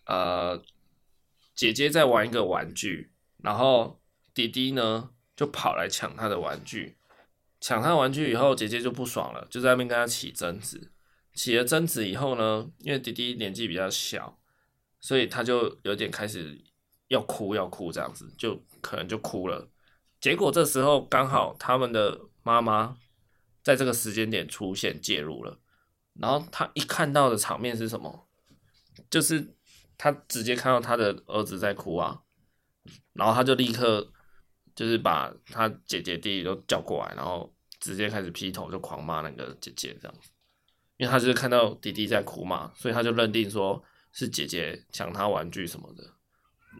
[0.05, 0.59] 呃，
[1.53, 3.11] 姐姐在玩一个玩具，
[3.43, 4.01] 然后
[4.34, 6.97] 弟弟呢就跑来抢他的玩具。
[7.59, 10.91] 抢他玩具以后，姐姐就不爽了，就在那边跟他起争执。
[11.34, 14.39] 起了争执以后呢，因为弟弟年纪比较小，
[14.99, 16.59] 所以他就有点开始
[17.07, 19.69] 要哭要哭这样子，就可能就哭了。
[20.19, 22.97] 结果这时候刚好他们的妈妈
[23.63, 25.59] 在这个时间点出现介入了，
[26.15, 28.27] 然后他一看到的场面是什么？
[29.09, 29.55] 就是
[29.97, 32.21] 他直接看到他的儿子在哭啊，
[33.13, 34.11] 然后他就立刻
[34.82, 40.32] 就是把他姐姐弟弟都叫过来，然后直接开始劈头就狂骂那个姐姐这样子。
[40.97, 43.79] 因为他就是看到弟弟在哭嘛，所以他就认定说
[44.11, 46.03] 是姐姐抢他玩具什么的。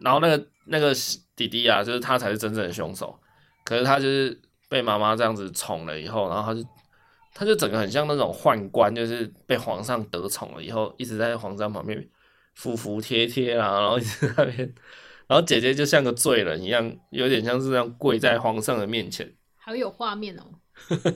[0.00, 0.92] 然后那个那个
[1.36, 3.16] 弟弟啊，就是他才是真正的凶手。
[3.64, 4.36] 可是他就是
[4.68, 6.68] 被妈妈这样子宠了以后，然后他就
[7.32, 12.04] 他就整个很像那种宦官，就是被皇上得宠了以后，一直在皇上旁边
[12.54, 14.74] 服服帖帖啊，然后一直在那边，
[15.26, 19.34] 然后姐姐就像个罪人一样，有点像是这样跪在皇上的面前。
[19.56, 20.60] 好有画面哦。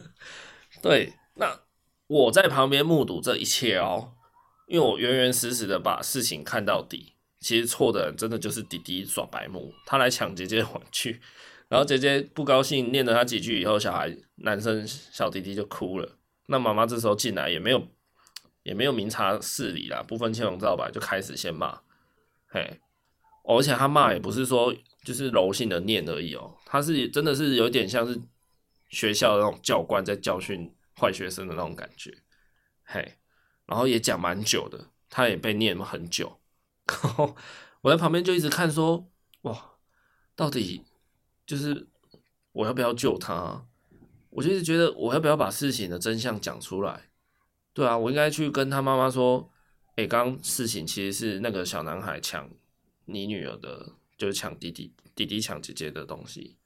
[0.83, 1.61] 对，那。
[2.09, 4.13] 我在旁边目睹这一切哦，
[4.69, 7.15] 因为我原原实实的把事情看到底。
[7.41, 11.21] 其实错的人真的就是弟弟耍白目，他来抢姐姐的玩具，
[11.67, 16.17] 然后姐姐不高兴，念了他几句以后，小孩男生小弟弟就哭了。
[16.47, 17.89] 那妈妈这时候进来也没有
[18.63, 21.81] 也没有明察事理啦，不分青红皂白就开始先骂，
[22.47, 22.79] 嘿，
[23.47, 24.75] 而且他骂也不是说
[25.05, 28.21] 就是柔性的念而已哦，他是真的是有点像是
[28.89, 30.73] 学校的那种教官在教训。
[30.99, 32.11] 坏学生的那种感觉，
[32.83, 33.19] 嘿，
[33.67, 36.41] 然后也讲蛮久的，他也被念了很久，
[36.87, 37.37] 然后
[37.83, 39.07] 我在旁边就一直看说，
[39.43, 39.73] 哇，
[40.35, 40.87] 到底
[41.47, 41.87] 就是
[42.53, 43.67] 我要不要救他？
[44.31, 47.11] 我就一直觉得我要不要把事情的真相讲出来？
[47.75, 49.53] 对啊，我应该去跟他妈妈说，
[49.97, 52.49] 诶，刚刚事情其实是那个小男孩抢
[53.07, 56.57] 你女儿的就是抢弟弟，弟弟抢姐姐的东西，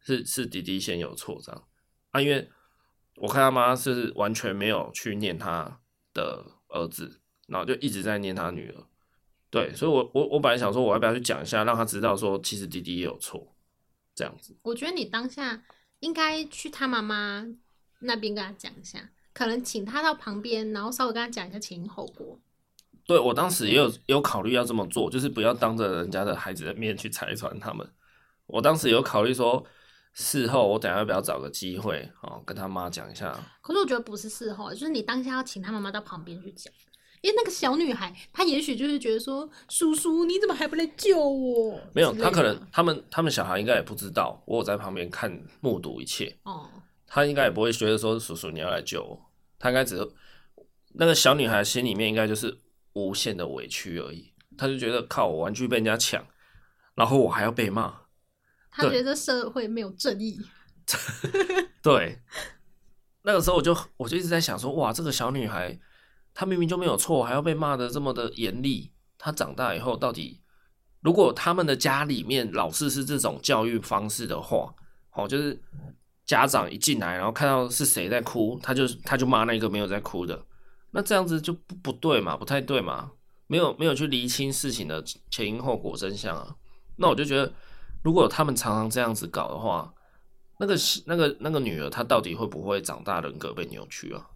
[0.00, 1.68] 是是弟弟先有错这样
[2.10, 2.48] 啊，因为
[3.16, 5.80] 我看他妈是完全没有去念他
[6.14, 8.86] 的儿子，然后就一直在念他女儿，
[9.50, 13.54] 对，所以我我我本来想说我要不要去讲一下，让他知道说其实弟弟也有错，
[14.14, 14.56] 这样子。
[14.62, 15.62] 我觉得你当下
[15.98, 17.46] 应该去他妈妈
[17.98, 22.40] 那边跟他讲一下，可能请他到旁边，然后稍微跟他讲一下前因后果。
[23.10, 27.84] 对，我当时也有有考虑要这么做，就是不要当着人家的孩子的面去拆穿他们。
[28.46, 29.66] 我当时有考虑说，
[30.12, 33.36] 事后我等下要不要找个机会哦，跟他妈讲一下。
[33.62, 36.72] 可是我觉得不是事后，就是你当下要请他妈妈到旁边去讲，
[37.20, 41.80] 因为那个小女孩她也许就是觉得说，叔叔你怎么还不来救我？
[41.92, 46.70] 没有，她可能他们他们小孩应该也不知道，我有在旁边看目睹一切哦，
[47.08, 49.20] 她应该也不会觉得说，叔叔你要来救我，
[49.58, 50.08] 她应该只是
[50.92, 52.56] 那个小女孩心里面应该就是。
[52.92, 56.24] 无限的委屈而已，他就觉得靠我玩具被人家抢，
[56.94, 58.02] 然后我还要被骂，
[58.70, 60.40] 他觉得社会没有正义。
[61.82, 62.20] 对，
[63.22, 65.78] 那个时候我就我就一直在想说，哇，这个小女孩
[66.34, 68.92] 她明明就没有错，还要被骂的这么的严厉。
[69.16, 70.42] 她长大以后到底，
[71.00, 74.74] 如果他们的家里面老师是这种教育方式的话，
[75.12, 75.62] 哦，就是
[76.24, 80.44] 家长一进来，然后看到是谁在哭，他就他就骂那个没有在哭的。
[80.92, 83.12] 那这样子就不不对嘛，不太对嘛，
[83.46, 86.56] 没有没有去厘清事情的前因后果真相啊。
[86.96, 87.52] 那我就觉得，
[88.02, 89.92] 如果他们常常这样子搞的话，
[90.58, 90.76] 那个
[91.06, 94.26] 那个那个女儿她到底会不会长大人格被扭曲啊？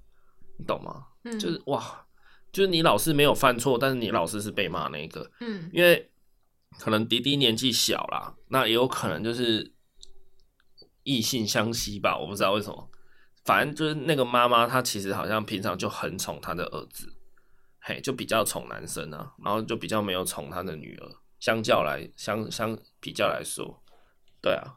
[0.57, 1.07] 你懂吗？
[1.25, 2.07] 嗯，就是哇，
[2.53, 6.11] 就是你老是没有犯错，但是你老是是被骂那个，嗯，因为
[6.79, 9.75] 可能迪迪年纪小啦，那也有可能就是
[11.03, 12.89] 异性相吸吧，我不知道为什么。
[13.45, 17.13] 反正就是那个妈妈，她其实好像平常就很宠她的儿子，
[17.81, 21.09] 嘿，就比较宠男生啊，然后就比较没有宠她的女儿。
[21.41, 23.83] 相较来相相比较来说，
[24.41, 24.77] 对啊，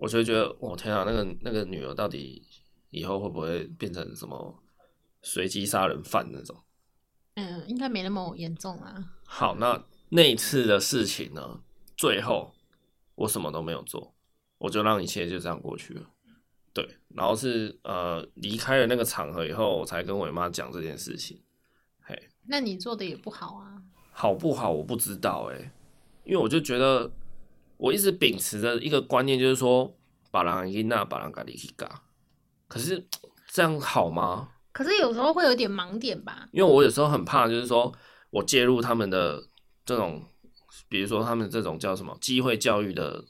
[0.00, 2.42] 我就觉得，我天啊，那个那个女儿到底
[2.90, 4.60] 以后会不会变成什么
[5.22, 6.64] 随机杀人犯那种？
[7.34, 9.12] 嗯，应该没那么严重啊。
[9.24, 11.60] 好，那那一次的事情呢？
[11.96, 12.52] 最后
[13.14, 14.16] 我什么都没有做，
[14.58, 16.10] 我就让一切就这样过去了。
[16.74, 21.40] 对，然后是呃离开了那个场合以后，我才跟我妈讲这件事情。
[22.02, 23.80] 嘿，那你做的也不好啊。
[24.10, 24.72] 好不好？
[24.72, 25.72] 我不知道哎，
[26.24, 27.08] 因为我就觉得
[27.76, 29.96] 我一直秉持着一个观念，就是说
[30.32, 32.02] 把人给那，把人咖喱去嘎。
[32.66, 33.06] 可是
[33.46, 34.48] 这样好吗？
[34.72, 36.48] 可是有时候会有点盲点吧。
[36.50, 37.92] 因为我有时候很怕，就是说
[38.30, 39.48] 我介入他们的
[39.86, 40.24] 这种，
[40.88, 43.24] 比如说他们这种叫什么机会教育的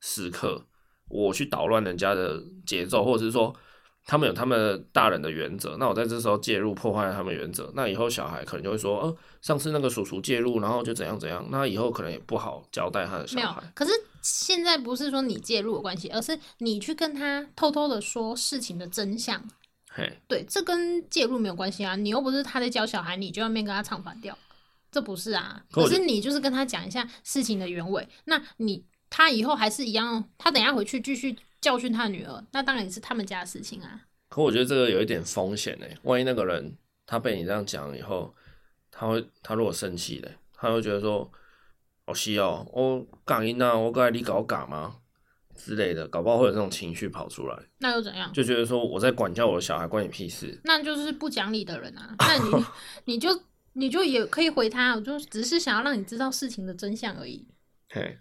[0.00, 0.66] 时刻。
[1.10, 3.54] 我去捣乱人家的节奏，或者是说
[4.06, 13.60] 他们有他们大人的原则，那我在这时候介入破坏他们原则，那以后小孩可能就会说，哦、呃，上次那个叔叔介入，然后就怎样怎样，那以后可能也不好交代他的小孩。
[13.60, 13.92] 没有，可是
[14.22, 19.42] 现在不是说你介入的关系，而是你去跟他偷偷的说事情的真相。
[19.92, 24.36] 嘿，对，这跟介入没有关系啊，你又不是他在教小孩，你就要面跟他唱反调，
[24.90, 25.62] 这不是啊。
[25.70, 28.84] 可是你就是跟他讲一下事情的原委，那你。
[29.10, 34.00] 他以后还是一样，他等一下回去继续教训他女儿，那当然也是他们家的事情啊。
[34.28, 38.32] 可我觉得这个有一点风险呢，万一那个人他被你这样讲以后，
[38.90, 41.30] 他会他如果生气嘞，他会觉得说，
[42.06, 44.96] 哦西哦，我讲你那我该你搞搞吗
[45.56, 47.58] 之类的，搞不好会有这种情绪跑出来。
[47.78, 48.32] 那又怎样？
[48.32, 50.58] 就觉得说我在管教我的小孩，关你屁事。
[50.64, 52.14] 那就是不讲理的人啊。
[52.20, 52.64] 那你
[53.06, 53.42] 你就
[53.72, 57.46] 你就也可以回他，我就只是想要让你知道事情的真相而已。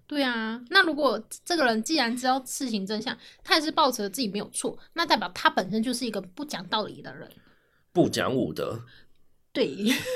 [0.08, 7.30] 对啊，那如果这个人既然知道事情真相，他也是抱持自己没有错，那代表他本身就是一个不讲道理的人，
[7.94, 8.84] 不讲武德。
[9.52, 9.76] 对，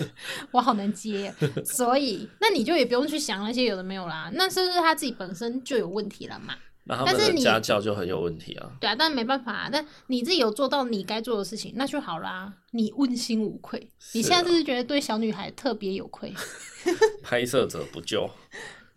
[0.51, 1.33] 我好难接，
[1.65, 6.55] 所以那你就也不用去想那些有的没有啦，那是不是他自己本身就有问题了嘛？
[6.85, 8.71] 那他们的家教就很有问题啊。
[8.79, 13.79] 对啊，但没办法啊，但你自己有做到你该做的事情，那就好啦，你问心无愧。
[13.79, 16.33] 啊、你现在就是觉得对小女孩特别有愧，
[17.23, 18.29] 拍摄者不救。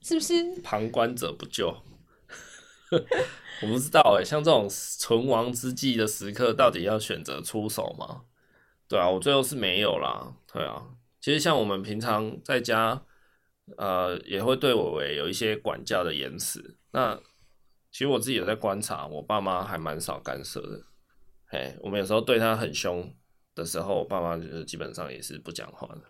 [0.07, 1.67] 是不是旁观者不救？
[3.61, 8.23] 我不知道哎，像这种存亡之际的时刻，到底要选择出手吗？
[8.87, 10.37] 对啊，我最后是没有啦。
[10.53, 10.81] 对啊，
[11.21, 13.03] 其实像我们平常在家，
[13.79, 16.79] 呃，也会对伟伟有一些管教的言辞。
[16.93, 17.17] 那
[17.91, 20.85] 其实我自己有在观察，我爸妈还蛮少干涉的。
[21.47, 23.13] 嘿，我们有时候对他很凶
[23.57, 26.03] 的时候，我爸妈就是基本上也是不讲话的，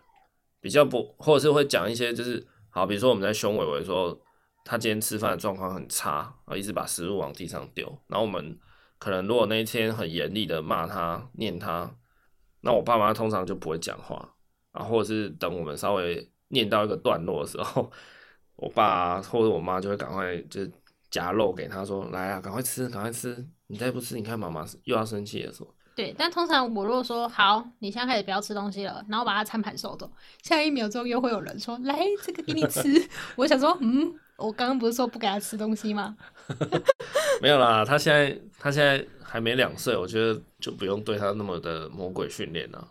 [0.61, 2.45] 比较不，或者是会讲一些就是。
[2.77, 4.15] 好，比如说我们在凶伟伟说
[4.63, 7.87] 他今天吃饭的状况很差，然后一直把食物往地上丢。
[8.05, 8.55] 然后我们
[8.99, 11.91] 可能如果那一天很严厉的骂他、念他，
[12.61, 14.35] 那我爸妈通常就不会讲话，
[14.73, 17.91] 啊或者是等我们稍微念到一个段落的时候，
[18.57, 20.61] 我爸或者我妈就会赶快就
[21.09, 23.43] 夹肉给他说：“来啊，赶快吃，赶快吃！
[23.65, 25.67] 你再不吃，你看妈妈又要生气了。”说。
[25.97, 30.07] 对，但通常我如果说好，你现在开始不要吃东西了，然后把它餐盘收走，
[30.43, 32.81] 下一秒钟又会有人说：“来，这个给你吃。
[33.35, 36.15] ”我想说，嗯，我刚刚不是说不给他吃东西吗？
[37.41, 42.87] 没有啦，他现在他现在还没两岁，我觉得就不用对他那么的魔鬼训练了。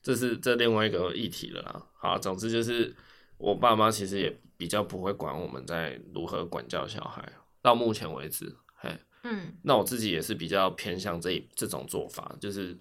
[0.00, 1.82] 这是这另外一个议题了啦。
[1.98, 2.94] 好，总之就是
[3.36, 7.20] 我爸妈其实也比较不会管我们在如何管教小孩，
[7.60, 8.63] 到目前为止，嘿。
[9.24, 12.78] 嗯，那我自己也是比较偏向这这种做法，就是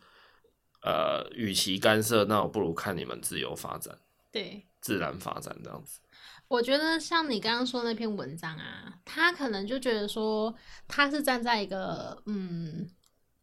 [0.83, 3.97] 呃，与其干涉，那我不如看你们自由发展，
[4.31, 5.99] 对，自然发展这样子。
[6.47, 10.53] 我觉得像你刚刚说那篇文章啊，他可能就觉得说
[10.87, 12.87] 他是站在一个嗯。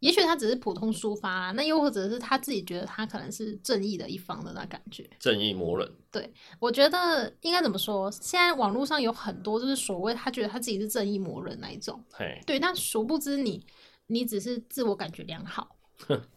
[0.00, 5.08] 也许他只是普通抒发啊，那又或者是他自己觉得他可能是正义的一方的那感觉。
[5.18, 5.90] 正义魔人。
[6.10, 8.10] 对，我觉得应该怎么说？
[8.10, 12.02] 现在网络上有很多就是所谓他觉得他自己是正义魔人那一种。
[12.12, 12.40] 嘿。
[12.46, 13.64] 对，但殊不知你
[14.06, 15.76] 你只是自我感觉良好。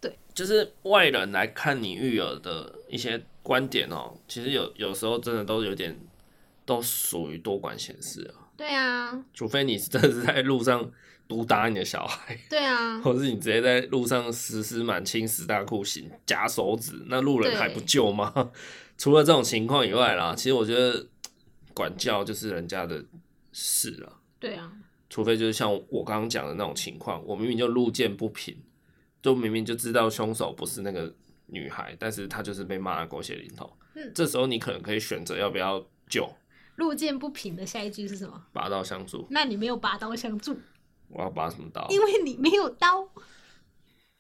[0.02, 0.20] 对。
[0.34, 5.98] 就是外人来看你育儿的一些观点哦、喔，其实有有时候真的都有点
[6.66, 8.50] 都属于多管闲事啊。
[8.58, 9.24] 对啊。
[9.34, 10.92] 除非你真的是在路上。
[11.34, 18.52] 毒打你的小孩， 对啊，或者是你直接在路上实施满清十大酷刑，夹手指，那路人还不救吗？
[18.98, 21.08] 除了这种情况以外啦，其实我觉得
[21.74, 23.04] 管教就是人家的
[23.52, 24.20] 事了。
[24.40, 24.72] 对啊，
[25.10, 28.56] 除非就是像我刚刚讲的那种情况，我明明就路见不平，
[29.22, 31.12] 就明明就知道凶手不是那个
[31.48, 33.72] 女孩，但是他就是被骂的狗血淋头。
[33.96, 36.30] 嗯，这时候你可能可以选择要不要救。
[36.78, 38.44] 路见不平的下一句是什么？
[38.52, 39.28] 拔刀相助。
[39.30, 40.58] 那你没有拔刀相助。
[41.14, 41.88] 我要拔什么刀？
[41.90, 43.08] 因为你没有刀。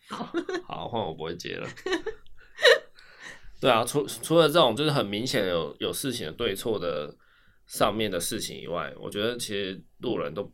[0.09, 0.29] 好，
[0.65, 1.67] 好，换我不会接了。
[3.59, 7.15] 对啊，除除了这种就是很明显有有事情的对错的
[7.65, 10.51] 上面的事情以外，我觉得其实路人都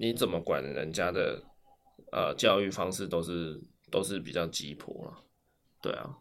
[0.00, 1.42] 你怎么管人家的
[2.10, 3.60] 呃教育方式都是
[3.90, 5.24] 都是比较鸡婆了。
[5.82, 6.16] 对啊。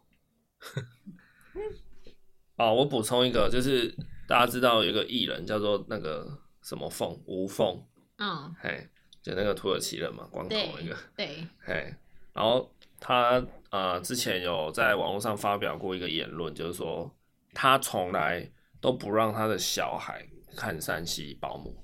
[2.58, 3.96] 啊，我补充一个，就是
[4.28, 6.28] 大家知道有一个艺人叫做那个
[6.64, 7.82] 什么凤吴凤，
[8.18, 8.90] 嗯，嘿。
[9.28, 11.94] 就那个土耳其人嘛，光头那个，对， 嘿，
[12.32, 17.14] 然后他呃之前有在网络上发表过一个言论，就是说
[17.54, 18.50] 他从来
[18.80, 20.26] 都不让他的小孩
[20.56, 21.76] 看山西保姆，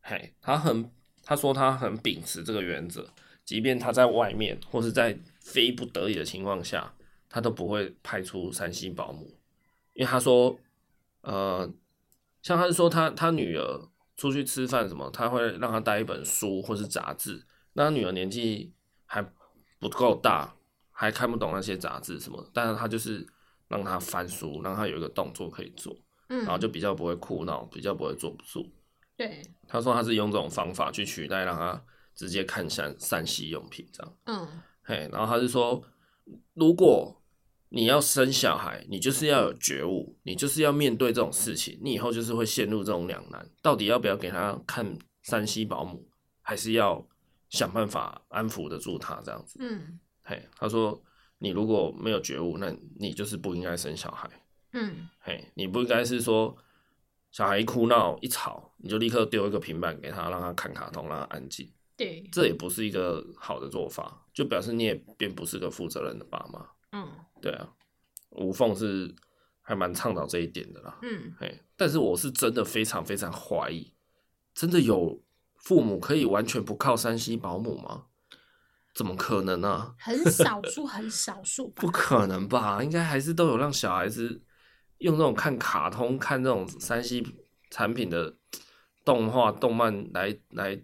[0.00, 0.90] 嘿，他很
[1.22, 3.06] 他说他很秉持这个原则，
[3.44, 6.94] 即便他在外面或是在非不得已的情况下，
[7.28, 9.26] 他都不会派出山西保姆，
[9.92, 10.58] 因为他说，
[11.20, 11.70] 呃，
[12.40, 13.88] 像他是说他他女儿。
[14.18, 17.46] 出去吃饭什么，他会让他带一本书或是杂志。
[17.72, 18.74] 那他女儿年纪
[19.06, 19.22] 还
[19.78, 20.54] 不够大，
[20.90, 23.26] 还看不懂那些杂志什么，但是他就是
[23.68, 25.96] 让他翻书，让他有一个动作可以做，
[26.28, 28.68] 嗯，然后就比较不会哭闹，比较不会坐不住。
[29.16, 31.80] 对，他说他是用这种方法去取代让他
[32.14, 34.16] 直接看三 3C 用品这样。
[34.26, 34.48] 嗯，
[34.82, 35.80] 嘿，然后他是说，
[36.54, 37.17] 如果
[37.70, 46.08] 你要生小孩，你就是要有觉悟，你就是要面对这种事情，你以后就是会陷入这种两难，到底要不要给他看山西保姆，
[46.40, 47.06] 还是要
[47.50, 49.58] 想办法安抚得住他这样子？
[49.60, 51.02] 嗯，嘿，他说
[51.38, 54.28] 你如果没有觉悟，那你就是不应该生小孩。
[54.72, 56.56] 嗯，嘿，你不应该是说
[57.30, 61.70] 小孩一哭闹一吵，你就立刻丢一个平板给他，让他看卡通，让他安静。
[61.96, 66.66] 对，这也不是一个好的做法，就表示你也并不是个负责任的爸妈。
[66.92, 67.06] 嗯，
[67.40, 67.68] 对啊，
[68.30, 69.14] 无缝是
[69.62, 70.98] 还蛮倡导这一点的啦。
[71.02, 73.94] 嗯，嘿，但是我是真的非常非常怀疑，
[74.54, 75.22] 真的有
[75.56, 78.06] 父母可以完全不靠山西保姆吗？
[78.94, 79.94] 怎么可能呢、啊？
[79.98, 82.82] 很少数，很少数， 不可能吧？
[82.82, 84.42] 应该还是都有让小孩子
[84.98, 87.24] 用这种看卡通、看这种山西
[87.70, 88.36] 产品的
[89.04, 90.74] 动画、动漫来来，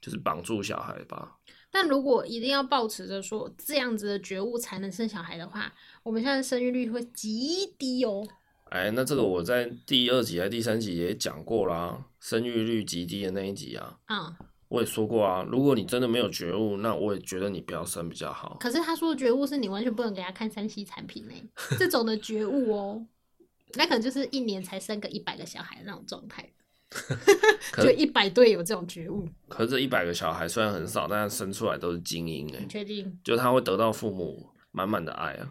[0.00, 1.35] 就是绑住小孩吧。
[1.78, 5.70] 但如果一定要保持着说这样子的觉悟才能生小孩的话，
[6.02, 8.26] 我们现在生育率会极低哦。
[8.70, 13.98] 哎，那这个我在第二集还是第三集也讲过啦，生育率极低的那一集啊。
[14.08, 14.34] 嗯，
[14.68, 18.56] 我也说过啊，如果你真的没有觉悟，那我也觉得你不要生比较好。
[18.58, 21.34] 可是他说的觉悟是你完全不能给他看三 C 产品呢，
[21.78, 23.06] 这种的觉悟哦，
[23.76, 26.50] 那可能就是一年才生个一百个小孩那种状态。
[27.82, 32.60] 就一百对有这种觉悟，可是这一百个小孩虽然很少，但是生出来都是精英哎。
[32.60, 33.18] 你确定？
[33.24, 35.50] 就他会得到父母满满的爱啊，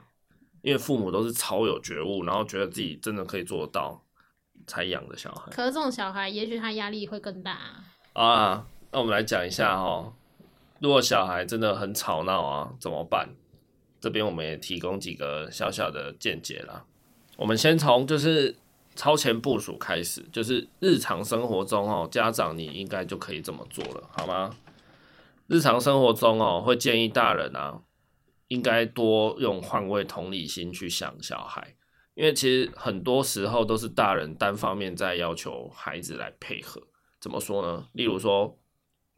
[0.61, 4.01] 因为父母都是超有觉悟，然后觉得自己真的可以做得到，
[4.65, 5.51] 才养的小孩。
[5.51, 7.83] 可是这种小孩，也许他压力会更大啊。
[8.13, 10.13] 啊，那我们来讲一下哈，
[10.79, 13.29] 如果小孩真的很吵闹啊，怎么办？
[13.99, 16.86] 这边我们也提供几个小小的见解啦。
[17.36, 18.55] 我们先从就是。
[18.95, 24.55] 超前部署开始，就是日常生活中哦，家长你应该就可以这么做了，好吗？
[25.47, 27.81] 日常生活中哦，会建议大人啊，
[28.47, 31.75] 应该多用换位同理心去想小孩，
[32.15, 36.81] 因为其实很多时候都是大人单方面在要求孩子来配合。
[37.19, 37.87] 怎么说呢？
[37.93, 38.57] 例如说，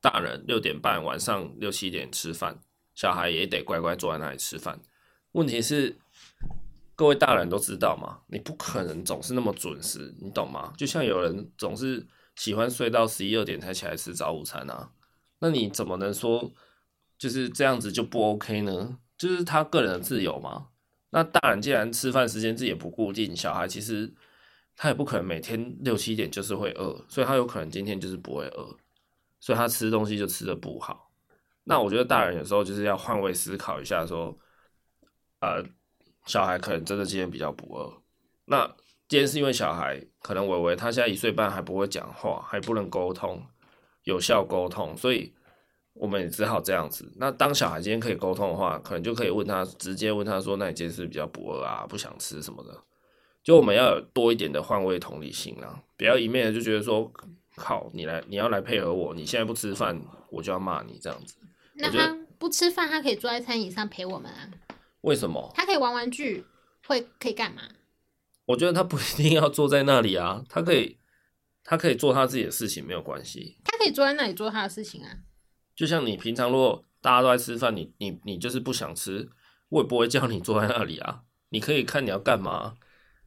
[0.01, 2.59] 大人六点半晚上六七点吃饭，
[2.95, 4.79] 小孩也得乖乖坐在那里吃饭。
[5.33, 5.97] 问题是，
[6.97, 8.21] 各位大人都知道嘛？
[8.25, 10.73] 你不可能总是那么准时，你懂吗？
[10.75, 14.91] 就像有人总是喜欢睡到十一二点才起来吃早午餐啊，
[15.37, 16.51] 那你怎么能说
[17.15, 18.97] 就是这样子就不 OK 呢？
[19.15, 20.69] 就是他个人的自由嘛。
[21.11, 24.11] 那大人既然吃饭时间自己也不固定，小孩其实
[24.75, 28.75] 他也不可能每天六七点就是会饿，所以他有可能今天就是不会饿，
[29.39, 31.11] 所以他吃东西就吃得不好。
[31.63, 34.35] 那我觉得大人有时候就是要换位思考一下，说，
[35.41, 35.63] 呃。
[36.27, 37.91] 小孩可能真的今天比较不饿，
[38.45, 38.67] 那
[39.07, 43.41] 今天是因为小孩可能伟伟他现在一岁半还不会讲话，还不能沟通，
[44.03, 45.33] 有效沟通，所以
[45.93, 47.11] 我们也只好这样子。
[47.15, 52.77] 那当小孩今天可以沟通的话，可能就可以问他，直接问他说：“那你今天是比较不饿啊，不想吃什么的？”
[53.41, 57.09] 就我们要有多一点的换位同理心啊，不要一面就觉得说
[57.55, 59.97] ：“靠，你来，你要来配合我，你现在不吃饭，
[60.29, 61.37] 我就要骂你这样子。”
[61.75, 64.49] 那他不吃饭，他可以坐在餐椅上陪我们啊。
[65.01, 65.51] 为什么？
[65.55, 66.45] 他可以玩玩具，
[66.85, 67.63] 会可以干嘛？
[68.45, 70.97] 我觉得他不一定要坐在那里啊，他可以，
[71.63, 73.57] 他可以做他自己的事情，没有关系。
[73.63, 75.19] 他可以坐在那里做他的事情啊。
[75.75, 79.29] 就像你平常如果大家都在吃饭，你你你就是不想吃，
[79.69, 81.23] 我也不会叫你坐在那里啊。
[81.49, 82.75] 你可以看你要干嘛，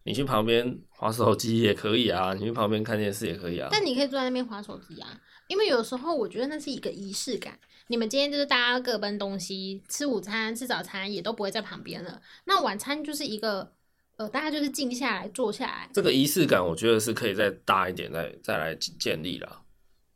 [0.04, 3.68] 你去旁边划手机也可以啊，你去旁边看电视也可以啊。
[3.70, 7.60] 但你可以坐在那边划手机啊，因为有时候我觉得那是一个仪式感。
[7.90, 12.22] 你们今天就是大家各奔东西，吃午餐、吃早餐也都不会在旁边了。
[12.44, 13.72] 那晚餐就是一个，
[14.16, 15.90] 呃，大家就是静下来坐下来。
[15.92, 19.62] 这个仪式感，我觉得是可以再大一点，再再来建立了。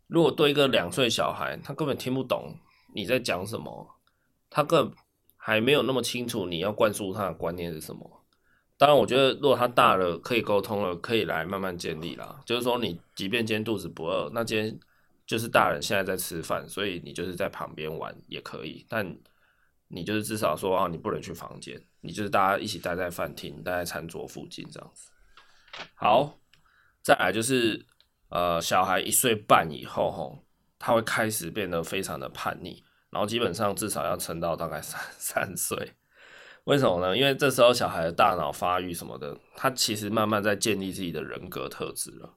[0.07, 2.55] 如果对一个两岁小孩，他根本听不懂
[2.95, 3.97] 你在讲什么，
[4.49, 4.95] 他更
[5.37, 8.09] 还没有那么清楚你要灌输他的观念是什么。
[8.79, 12.41] 当然，我觉得如果他大了，可以沟通了，可以来慢慢建立了。
[12.47, 14.79] 就是说，你即便今天肚子不饿，那今天。
[15.27, 19.17] 就是大人现在在吃饭，所以你就是在旁边玩也可以，但
[19.89, 25.11] 你就是至少说啊，你不能去房间，你就是大家一起待在饭厅，待在餐桌附近这样子。
[25.95, 26.39] 好，
[27.03, 27.87] 再来就是
[28.29, 30.45] 呃，小孩一岁半以后吼，
[30.79, 35.95] 他会开始变得非常的叛逆，然后基本上至少要撑到大概三 三岁。
[36.65, 37.17] 为什么呢？
[37.17, 42.35] 因为这时候小孩的大脑发育什么的，他其实慢慢在建立自己的人格特质了。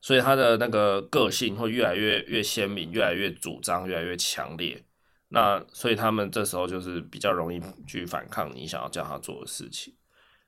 [0.00, 4.84] 所以他的那个个性会越来越越鲜明，越来越主张，越来越强烈。
[5.28, 9.94] 那所以他们这时候就是比较容易去反抗你想要叫他做的事情。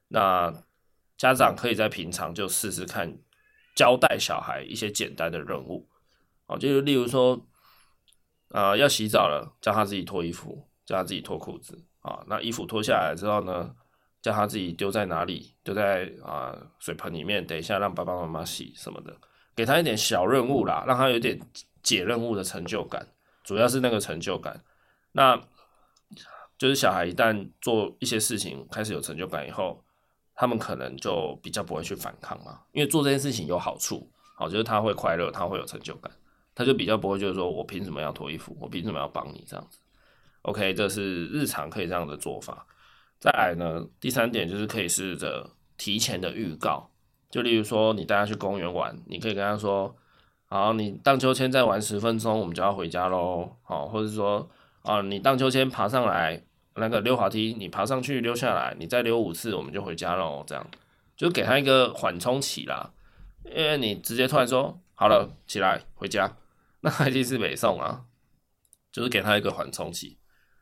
[0.08, 0.52] 那
[1.16, 3.18] 家长可以在平常就试试看，
[3.74, 5.88] 交代小孩一些简单的任务。
[6.46, 7.44] 哦，就是例如说，
[8.50, 11.84] 啊、要洗澡了，叫他自己脱衣服，叫他自己脱裤子。
[12.00, 13.74] 啊，那衣服脱下来之后呢，
[14.22, 15.56] 叫他自己丢在哪里？
[15.64, 19.14] 丢在啊、水盆里面，等一下让爸爸妈妈洗什么的。
[19.58, 21.36] 给他一点小任务啦，让他有点
[21.82, 23.04] 解任务的成就感，
[23.42, 24.62] 主要是那个成就感。
[25.10, 25.36] 那
[26.56, 29.82] 就是小孩一旦做一些事情开始有成就感以后，
[30.36, 36.08] 他们可能就比较不会去反抗嘛，因为做这件事情有好处，好，就是他会快乐，他会有成就感，
[36.54, 39.80] 他就比较不会就是说我凭什么要脱衣服，我凭什么要帮你这样子。
[40.42, 42.64] OK，这是日常可以这样的做法。
[43.18, 46.87] 再来呢，第三点就是可以试着提前的预告。
[47.30, 49.94] 就例如说，你带他去公园玩，你可以跟他说
[50.48, 54.48] ：“好，你荡秋千再玩十分钟，我们就要回家喽。”好，或者说
[54.80, 56.42] ：“啊，你荡秋千爬上来，
[56.76, 60.66] 那个溜滑梯，你爬上去溜下来，你再溜五次，我们就回家喽。”这样
[61.18, 62.92] 就给他一个缓冲期啦。
[63.44, 66.34] 因为你直接突然说：“好了，起来回家”，
[66.80, 68.04] 那还是北宋啊，
[68.90, 70.16] 就是给他一个缓冲期，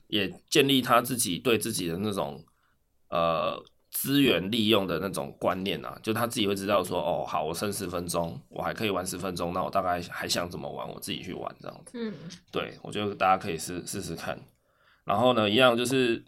[0.09, 2.45] 也建立他自己对自己的那种
[3.09, 3.63] 呃。
[3.97, 11.93] 资源利用的那种观念啊，就他自己会知道说，哦，好，我剩十分钟，我还可以玩十分钟，那我大概还想怎么玩，我自己去玩这样子。
[11.95, 12.13] 嗯，
[12.53, 14.39] 对，我觉得大家可以试试试看。
[15.05, 16.23] 然后呢，一样就是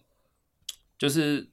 [0.96, 1.46] 就是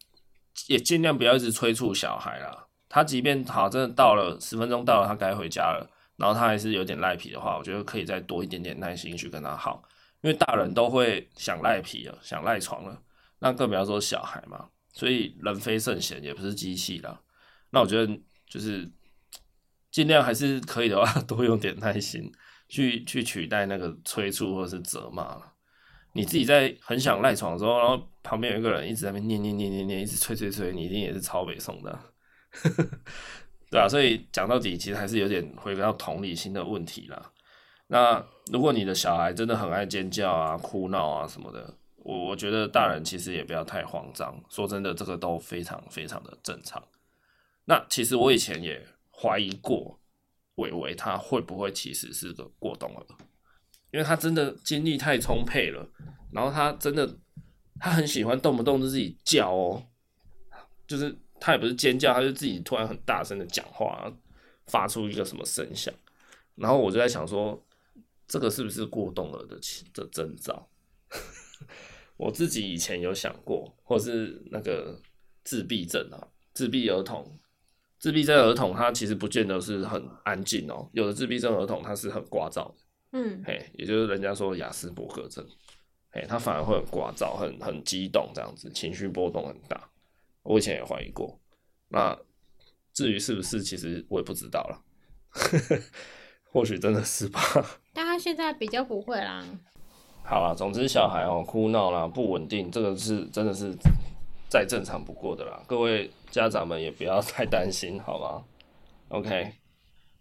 [0.67, 2.65] 也尽量不要一直催促小孩啦。
[2.87, 5.85] 他即便好，真的到了十分钟到了，他该回家了，
[6.15, 9.83] 然后他还是有点赖皮的话，我觉得可以再多一点点耐心去跟他耗，
[10.21, 13.01] 因为大人都会想赖皮了，想赖床了，
[13.39, 14.69] 那更不要说小孩嘛。
[14.95, 17.21] 所以人非圣贤，也不是机器啦。
[17.69, 18.19] 那我觉得
[18.49, 18.89] 就是
[19.91, 22.31] 尽量还是可以的话， 多用点耐心
[22.67, 25.39] 去去取代那个催促或者是责骂。
[26.13, 31.99] 你自己在很想赖床的时候，然后旁边有一个人一直在那边念念念念念，一直催催催，你一定也是超北宋的。
[33.69, 37.33] 对啊，所以讲到底，其实还是有点回归到同理心的问题啦。
[37.87, 44.39] 那如果你的小孩真的很爱尖叫啊、哭闹啊什么的，我我觉得大人其实也不要太慌张。
[44.47, 46.81] 说真的，这个都非常非常的正常。
[47.65, 48.79] 那其实我以前也
[49.11, 49.99] 怀疑过，
[50.55, 53.03] 伟伟他会不会其实是个过动儿，
[53.91, 55.89] 因为他真的精力太充沛了，
[56.31, 57.17] 然后他真的
[57.79, 59.83] 他很喜欢动不动就自己叫哦，
[60.85, 64.13] 就是他也不是尖叫，他就自己突然很大声的讲话，
[64.67, 65.91] 发出一个什么声响，
[66.53, 67.59] 然后我就在想说。
[68.27, 69.55] 这个是不是过动了的
[69.93, 70.67] 的征兆？
[72.17, 75.01] 我自己以前有想过，或是那个
[75.43, 77.39] 自闭症啊，自闭儿童，
[77.99, 82.75] 自闭症儿童他其实不见得是很安静哦，有的自闭症儿童他是很聒噪的，
[83.11, 85.45] 嗯，嘿，也就是人家说雅斯伯格症，
[86.09, 89.89] 嘿，他反而会很聒噪，很很激动这样子，情绪波动很大。
[90.43, 91.39] 我以前也怀疑过，
[91.89, 92.17] 那
[92.93, 94.81] 至于是不是，其实我也不知道了。
[96.51, 97.41] 或许真的是吧，
[97.91, 99.43] 但他现在比较不会啦。
[100.27, 103.71] 好啦，总之小孩哦、哭闹啦，不稳定，这个是真的是
[104.49, 105.61] 再正常不过的啦。
[105.67, 108.43] 各位家长们也不要太担心，好吗
[109.09, 109.51] ？OK，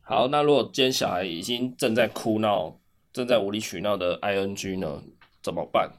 [0.03, 2.77] 好，那如果今天小孩已经正在哭闹、
[3.15, 5.03] 正在无理取闹的 ING 呢，
[5.43, 5.91] 怎么办？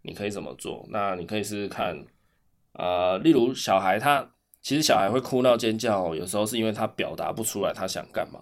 [0.00, 0.86] 你可以怎么做？
[0.88, 2.02] 那你可以试试看，
[2.72, 4.26] 呃，例如小孩他
[4.62, 8.40] 其实小孩会哭闹尖叫，有时候是因为他表达不出来他想干嘛。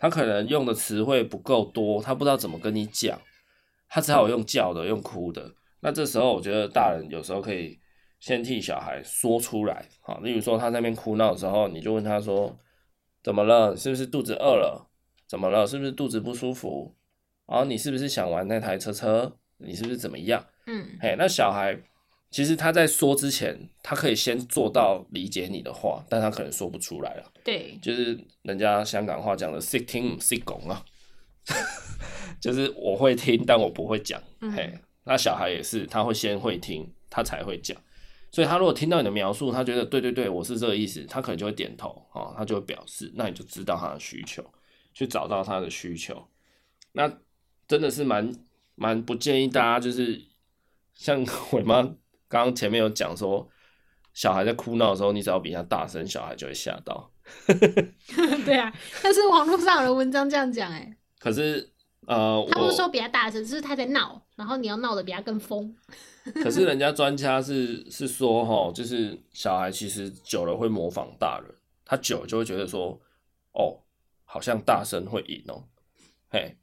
[0.00, 3.20] 他可能用的词汇不够多，他不知道怎么跟你讲，
[3.88, 5.54] 他只好用叫的，用哭的。
[5.80, 7.78] 那这时候，我觉得大人有时候可以
[8.20, 12.58] 先替小孩说出来，好，例如说他在那边哭闹的时候，你就问他说
[13.22, 13.76] ：“怎么了？
[13.76, 14.90] 是不是肚子饿了？
[15.26, 15.66] 怎么了？
[15.66, 16.94] 是不是肚子不舒服？
[17.46, 19.36] 然后你是不是想玩那台车车？
[19.58, 21.78] 你是不是怎么样？”嗯，嘿，那小孩。
[22.30, 27.24] 其实他在说之前，他可以先做到理解你的话，但他可能说不出来了。
[27.42, 30.84] 对，就是人家香港话讲的“识听唔识讲”啊，
[32.40, 34.22] 就是我会听，但我不会讲。
[34.40, 37.76] 嗯、嘿，那小孩也是，他会先会听，他才会讲。
[38.30, 44.44] 所以他如果听到你的描述，他觉得对对对，我是这个意思，他可能就会点头啊，他就会表示，那你就知道他的需求，
[44.92, 46.28] 去找到他的需求。
[46.92, 47.10] 那
[47.66, 48.32] 真的是蛮
[48.74, 50.22] 蛮不建议大家，就是
[50.94, 51.82] 像 伟妈。
[52.30, 53.48] 刚刚前面有讲说，
[54.12, 57.10] 小孩在哭闹的时候，你只要比他大声，小孩就会吓到。
[58.44, 58.70] 对啊，
[59.02, 61.72] 但是网络上有的文章这样讲，哎，可是
[62.08, 65.74] 呃，他不是说比他大声，是他在闹，然后你要闹得比他更疯。
[66.34, 71.54] 可是人家专家是是说，哈，就是小孩其实久了会模仿大人，
[71.84, 72.98] 他久了就会觉得说，
[73.52, 73.78] 哦，
[74.24, 75.62] 好像大声会赢哦，
[76.30, 76.56] 嘿。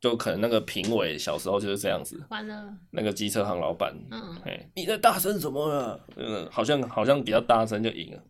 [0.00, 2.74] 就可能那个评委小时候就是这样子，完了。
[2.90, 6.00] 那个机车行老板，嗯，嘿，你在大声什么啊？
[6.16, 8.22] 嗯，好像好像比较大声就赢了，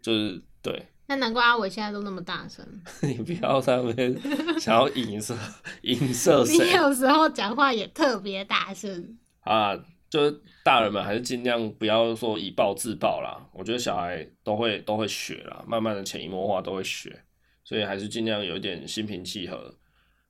[0.00, 0.86] 就是对。
[1.12, 2.66] 那难怪阿伟现在都那么大声。
[3.02, 4.16] 你不要在那边
[4.58, 5.36] 想要影射
[5.82, 6.64] 影射谁？
[6.64, 9.76] 你有时候讲话也特别大声啊，
[10.08, 13.46] 就是大人们还是尽量不要说以暴制暴啦。
[13.52, 17.22] 我觉得小孩都会都会学啦，慢慢的潜移默化都会学，
[17.62, 19.74] 所以还是尽量有一点心平气和。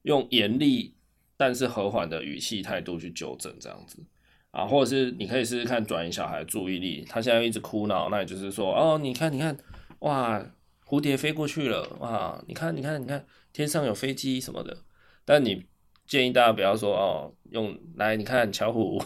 [0.02, 0.96] 用严厉
[1.36, 4.04] 但是和缓的语气态度去纠正这样子
[4.50, 9.56] 啊，或者是你可以试试看转移小孩的注意力，他现在一直哭闹，那也就是说哦，你看你看，
[10.00, 10.44] 哇，
[10.92, 14.76] 蝴蝶飞过去了，哇，你看你看你看，天上有飞机什么的。
[15.24, 15.64] 但你
[16.06, 19.02] 建议大家不要说哦，用来你看巧虎，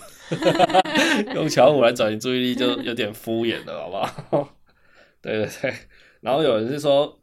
[1.37, 3.97] 用巧虎来转移注意力就有点敷衍了，好不
[4.37, 4.57] 好？
[5.23, 5.75] 对对对，
[6.21, 7.21] 然后有人是说。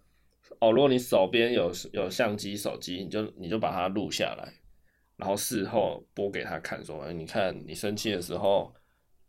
[0.59, 4.53] 哦，如果你手边有有相机、手机，你就你就把它录下来，
[5.17, 8.73] 然后事后播给他看，说：“你看你生气的时候，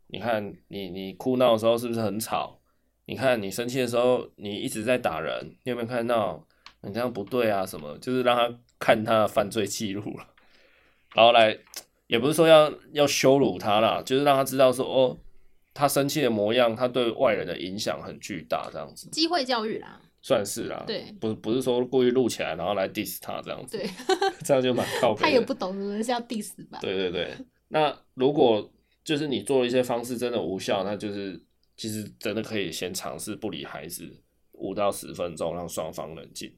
[0.07, 2.61] 你看你你哭闹的时候是不是很吵？
[3.05, 6.45] 你看你生气的时候，你一直在打人，你有没有看到？
[6.81, 7.97] 你这样不对啊，什么？
[7.97, 10.27] 就是让他看他的犯罪记录了，
[11.15, 11.57] 然后来
[12.05, 15.17] 也不是说要要羞辱他啦，就是让他知道说哦，
[15.73, 19.09] 他生气的模样，他对外人的影响很巨大，这样子。
[19.09, 19.99] 机会教育啦。
[20.21, 23.87] 算是啦，对，不不是说故意录起来然后来 diss 他这样子，对，
[24.43, 25.21] 这样就蛮靠谱。
[25.25, 26.79] 他也不懂什么是要 diss 吧？
[26.81, 27.35] 对对对，
[27.67, 28.71] 那如果
[29.03, 31.39] 就是你做了一些方式真的无效，那就是
[31.75, 34.09] 其实真的可以先尝试不理孩子
[34.53, 36.51] 五到十分钟，让双方冷静。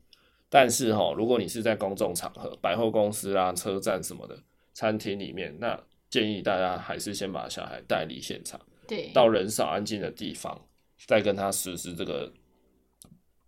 [0.50, 4.38] 但是哈，如果你是在公众场合，百货公司啊、车站什么的、
[4.74, 5.78] 餐厅里面，那
[6.10, 10.68] 建议大家还是先把小孩带离现场，对，到人少安静的地方，
[11.06, 12.32] 再跟他实施这个。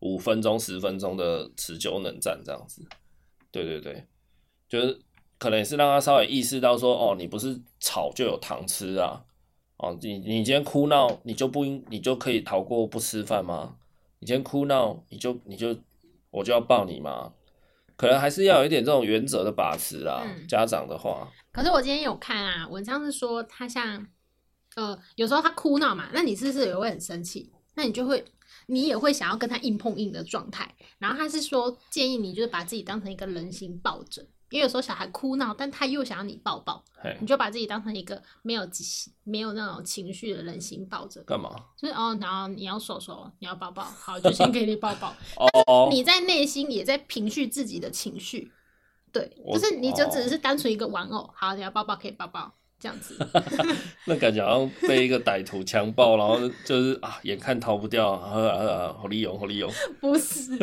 [0.01, 2.81] 五分钟、十分钟的持久冷战这样子，
[3.51, 4.01] 对对对，
[4.69, 4.97] 就是
[5.37, 9.21] 可能也是让他稍微意识到说，哦，你不是吵就有糖吃啊，
[9.79, 13.75] 哦，你你今天哭闹，你就不应，你就可以逃过不吃饭吗？
[14.19, 15.75] 你今天哭闹，你就你就
[16.29, 17.33] 我就要抱你吗？
[17.95, 20.23] 可能还是要有一点这种原则的把持啦。
[20.25, 24.05] 嗯、家长的话，可是我今天有看啊，文章是说他像
[24.75, 27.51] 呃，有时候他哭闹嘛，那你是不是也会很生气？
[27.73, 28.23] 那你就会。
[28.65, 36.83] 你也会想要跟他硬碰硬的状态，然后他是说建议你就是把自己当成一个人形抱枕，因为有时候小孩哭闹，但他又想要你抱抱，
[37.19, 38.67] 你就把自己当成一个没有
[39.23, 41.21] 没有那种情绪的人形抱着。
[41.23, 41.49] 干嘛？
[41.77, 45.13] 就是哦，然后你要手手，你要抱抱，好，就先给你抱抱。
[45.37, 48.51] 但是你在内心也在平复自己的情绪，
[49.11, 52.53] 对，就是你就只是单纯一个玩偶，好，你要抱抱可以抱抱。
[52.81, 53.13] 这样子，
[54.07, 59.69] 那感觉好像被一个歹徒强暴，然后就是啊，眼看逃不掉，啊啊，好利用，好利用。
[59.99, 60.57] 不是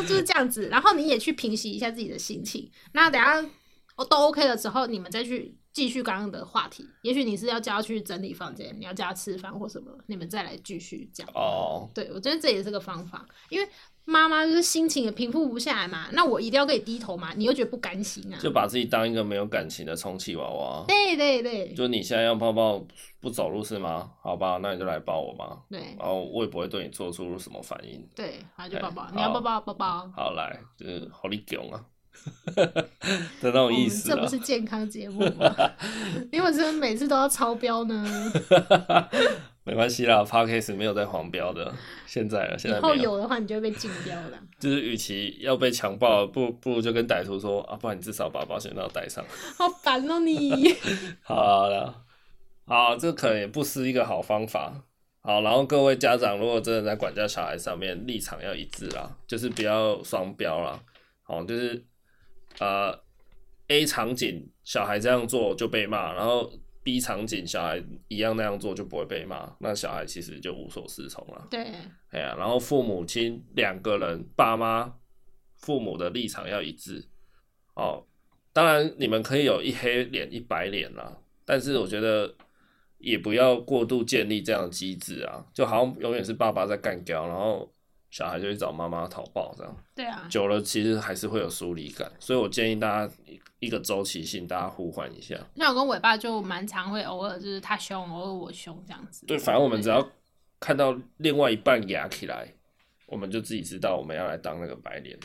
[0.00, 2.70] 说就是这样子，然后你也去平息一下自己的心情。
[2.92, 3.44] 那等下
[3.96, 6.88] 我都 OK 了之后，你们再去继续刚刚的话题。
[7.02, 11.26] 也许你是要叫他去整理房间，你要叫他吃饭或什么，你们再来继续讲。
[11.34, 13.68] 哦，对，我觉得这也是个方法，因为。
[14.08, 18.38] 妈妈就是心情也平复不下来嘛，那我一定要给你低头嘛，你又觉得不甘心啊？
[18.40, 20.82] 就把自己当一个没有感情的充气娃娃。
[20.88, 22.82] 对对对，就你现在要抱抱
[23.20, 24.10] 不走路是吗？
[24.22, 25.58] 好吧，那你就来抱我嘛。
[25.68, 28.02] 对，然后我也不会对你做出什么反应。
[28.16, 30.10] 对，那就抱抱，你要抱抱抱抱。
[30.16, 31.84] 好来，就是好利用啊，
[32.56, 32.88] 的
[33.42, 34.08] 那种意思。
[34.08, 35.54] 这不是健康节目吗？
[36.32, 38.32] 你为什么每次都要超标呢？
[39.68, 41.70] 没关系啦，Podcast 没有在黄标的。
[42.06, 44.30] 现在了，现在以后有的话，你就会被禁标了。
[44.58, 49.22] 就是与其要被强暴，不不如就跟歹徒说啊，不然你至少把保险套带上。
[49.58, 50.74] 好烦哦，你。
[51.20, 52.02] 好了，
[52.64, 54.72] 好，这可能也不失一个好方法。
[55.20, 60.80] 好，然后各位家长，如果真的在管教小孩上面立场要一致啦，就是不要双标啦。
[61.22, 61.84] 好，就是
[62.58, 62.98] 呃
[63.66, 66.50] ，A 场景小孩这样做就被骂，然后。
[66.88, 71.46] B 场景小孩一样那样做就不会被骂，那小孩其实就无所适从了。
[71.50, 71.66] 对，
[72.12, 74.94] 哎呀，然后父母亲两个人，爸妈
[75.58, 77.04] 父母的立场要一致
[77.74, 78.06] 哦。
[78.54, 81.14] 当然你们可以有一黑脸一白脸啦，
[81.44, 82.34] 但是我觉得
[82.96, 87.70] 也不要过度建立这样的机制啊，就好像永远是爸爸在干掉，然后。
[88.10, 93.14] 小孩就去找妈妈讨抱，这样对啊，久了其实还是会有疏离感，所以我建议大家
[93.58, 95.38] 一个周期性，大家互换一下。
[95.54, 99.26] 那我跟尾巴就蛮常会偶尔就是他凶，偶尔我凶这样子。
[99.26, 100.08] 对，反正我们只要
[100.58, 102.50] 看到另外一半牙起来，
[103.06, 105.18] 我们就自己知道我们要来当那个白脸。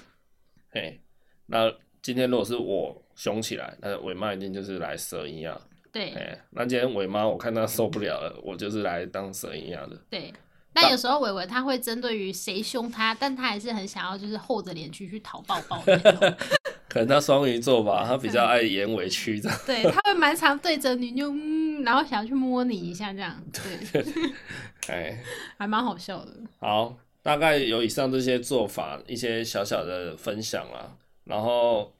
[0.70, 1.00] 嘿，
[1.46, 1.72] 那
[2.02, 5.60] 今天如果是我凶起来，那尾妈一定就是来蛇一样。
[5.92, 9.96] 对，哎，那今天尾妈我看她受不了了，我就是来当蛇一样的。
[10.10, 10.34] 对。
[10.74, 16.36] 但有时候伟伟他会针对于谁凶他，但他还是很想要就是厚着脸去去讨抱抱那种。
[16.90, 19.60] 可能他双鱼座吧，他比较爱演委屈这样。
[19.66, 23.36] 对，他会蛮常对着你就嗯，然后想要去摸你一下这样。
[23.52, 24.04] 对，
[24.88, 25.18] 哎，
[25.58, 26.32] 还蛮好笑的。
[26.60, 31.92] 好，大概有以上这些做法，一些小小的分享啦，然后。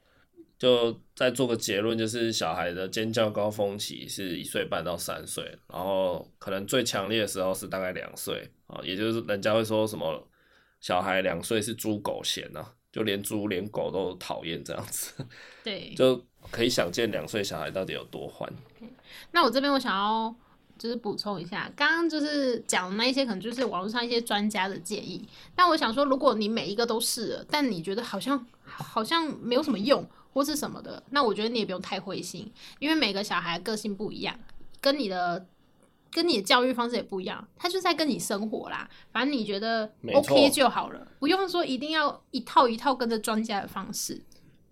[0.58, 10.26] 就再做个结论，就是小孩的尖叫高峰期是一岁半到三岁，然后可能最强烈的时候是大概两岁啊，也就是人家会说什么
[10.80, 15.12] 小孩两岁是猪狗嫌呐，就连猪连狗都讨厌这样子。
[15.64, 18.50] 对，就可以想见两岁小孩到底有多欢。
[19.32, 20.34] 那我这边我想要
[20.78, 30.06] 就是补充一下，刚刚就是讲的那一些可能就是网络上一些专家的建议，但我想说，如果你每一个都试了，但你觉得好像好像没有什么用。
[30.34, 34.38] 或是什么的，那我觉得你也不用太灰心，因为每个小孩个性不一样，
[34.80, 35.46] 跟你的
[36.10, 38.90] 跟你的教育方式也不一样，他就是在跟你生活啦。
[39.12, 44.20] 反正你觉得 OK 就好了，不用说一定要一套一套跟着专家的方式。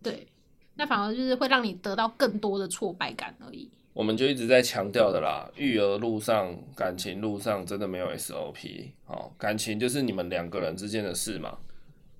[0.02, 0.26] 对，
[0.74, 3.70] 那反而就是会让你得到更多的挫败感而已。
[3.92, 8.90] 我们就一直在强调的啦，育儿路上、感情路上真的没有 SOP。
[9.06, 11.58] 哦，感情就是你们两个人之间的事嘛，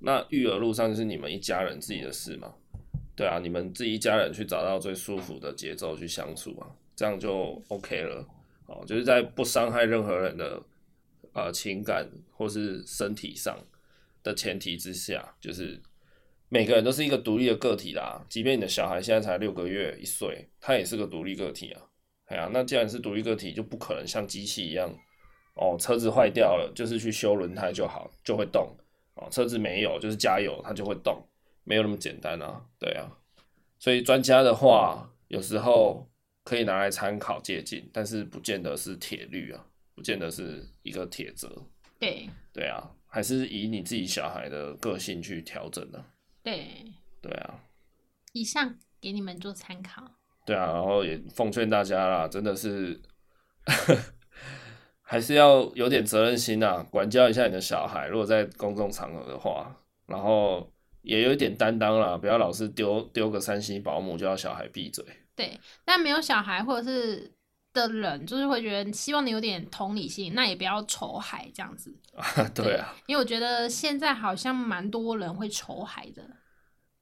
[0.00, 2.52] 那育儿路上就是你们一家人自己的事嘛。
[3.14, 8.26] 对啊，你们自己家人去找到最舒服的节奏去相处啊，这样就 OK 了。
[8.66, 10.62] 哦，就是在不伤害任何人的
[11.34, 13.58] 呃情感或是身体上
[14.22, 15.78] 的前提之下，就是
[16.48, 18.24] 每个人都是一个独立的个体啦。
[18.30, 21.82] 即便你的小孩现在才六个月一岁，他也是个独立个体啊。
[22.26, 24.90] 哎呀，那既然是独立个体，就不可能像机器一样
[25.54, 28.74] 哦，车子坏掉了就是去修轮胎就好，就会动
[29.16, 29.28] 哦。
[29.30, 31.22] 车子没有就是加油，它就会动。
[31.64, 33.10] 没有那么简单啊，对啊，
[33.78, 36.10] 所以专家的话有时候
[36.44, 41.48] 可以拿来参考借鉴，但是不见得是铁律啊，不见得是一个铁则。
[42.00, 46.04] 对，对啊，还是以你自己小孩的个性去调整的。
[46.42, 46.84] 对，
[47.20, 47.60] 对啊。
[48.32, 50.02] 以上给你们做参考。
[50.44, 53.00] 对啊，然后也奉劝大家啦，真的是
[55.00, 58.08] 还是要有点责任心啊，管教一下你的小孩。
[58.08, 59.78] 如果在公众场合的话。
[60.04, 60.71] 然后
[61.02, 65.04] 也有一点担当啦，不要老是丢丢个三星保姆就要小孩闭嘴。
[65.36, 67.32] 对，但没有小孩或者是
[67.72, 71.94] 的人，就是会觉得希望你有点同理心，那也不要仇孩这样子。
[72.54, 76.22] 对啊，因为我觉得现在好像蛮多人会仇孩的。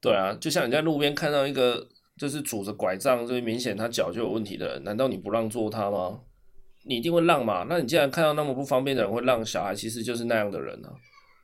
[0.00, 6.20] 对啊，就像你在路边看到一个就是拄着拐杖，就是明显他脚就有问题的人，难道你不让座他吗？
[6.84, 7.66] 你一定会让嘛？
[7.68, 10.94] 那你既然看到那么不方便的人会让小孩，其实就是那样的人呢、啊。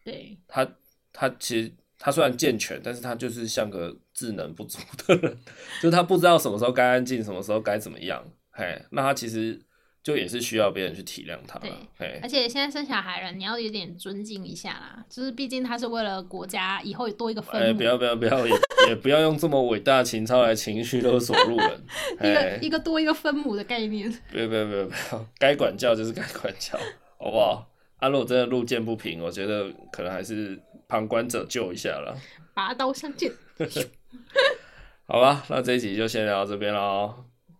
[0.02, 0.66] 对，他
[1.12, 5.38] 他其实他虽然健全，但是他就是像个智能不足的人，
[5.80, 8.24] 就是他不知道什么时候该安静，什么时候该怎么样。
[8.50, 9.60] 嘿，那他其实。
[10.06, 17.66] 就也是需要别人去体谅他，对，而且现在生小孩了，你要有点尊敬一下啦，就是毕竟他是为了国家以后多一个分母。
[17.66, 18.54] 哎，不要不要不要，也
[18.86, 21.84] 也不要用这么伟大的情操来情绪勒索路人。
[22.22, 24.08] 一个一个多一个分母的概念。
[24.30, 26.78] 不要不要不要不要，该管教就是该管教，
[27.18, 27.68] 好不好？
[28.06, 32.16] 啊，如果真的路见不平，我觉得可能还是旁观者救一下了。
[32.54, 33.32] 拔刀相见。
[35.06, 37.14] 好吧，那这一集就先聊到这边喽，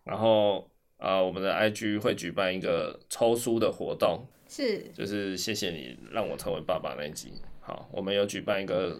[0.04, 0.70] 然后。
[0.98, 7.34] 啊、呃，我们的 IG 会举办一个抽书的活动，是，就是谢谢你让我成为爸爸那一集。
[7.60, 8.98] 好，我们有举办一个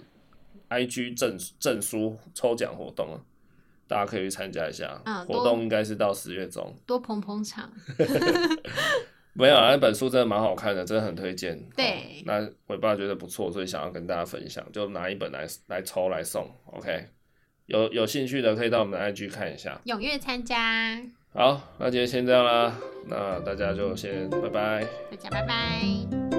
[0.68, 3.18] IG 证证书抽奖活动，
[3.88, 5.00] 大家可以去参加一下。
[5.06, 7.72] 嗯、活动应该是到十月中，多捧捧场。
[9.38, 11.58] 没有啊，那本书真的蛮好看的，真的很推荐。
[11.76, 16.50] 对，那伟爸觉得不错，所以想要跟大家分享，就拿一本来来抽来送。
[16.72, 17.06] OK，
[17.66, 21.00] 有有兴趣的可以到我们的 IG 看一下，踊跃参加。
[21.34, 22.74] 好，那今天先这样啦，
[23.08, 26.35] 那大家就先拜拜，大家拜拜。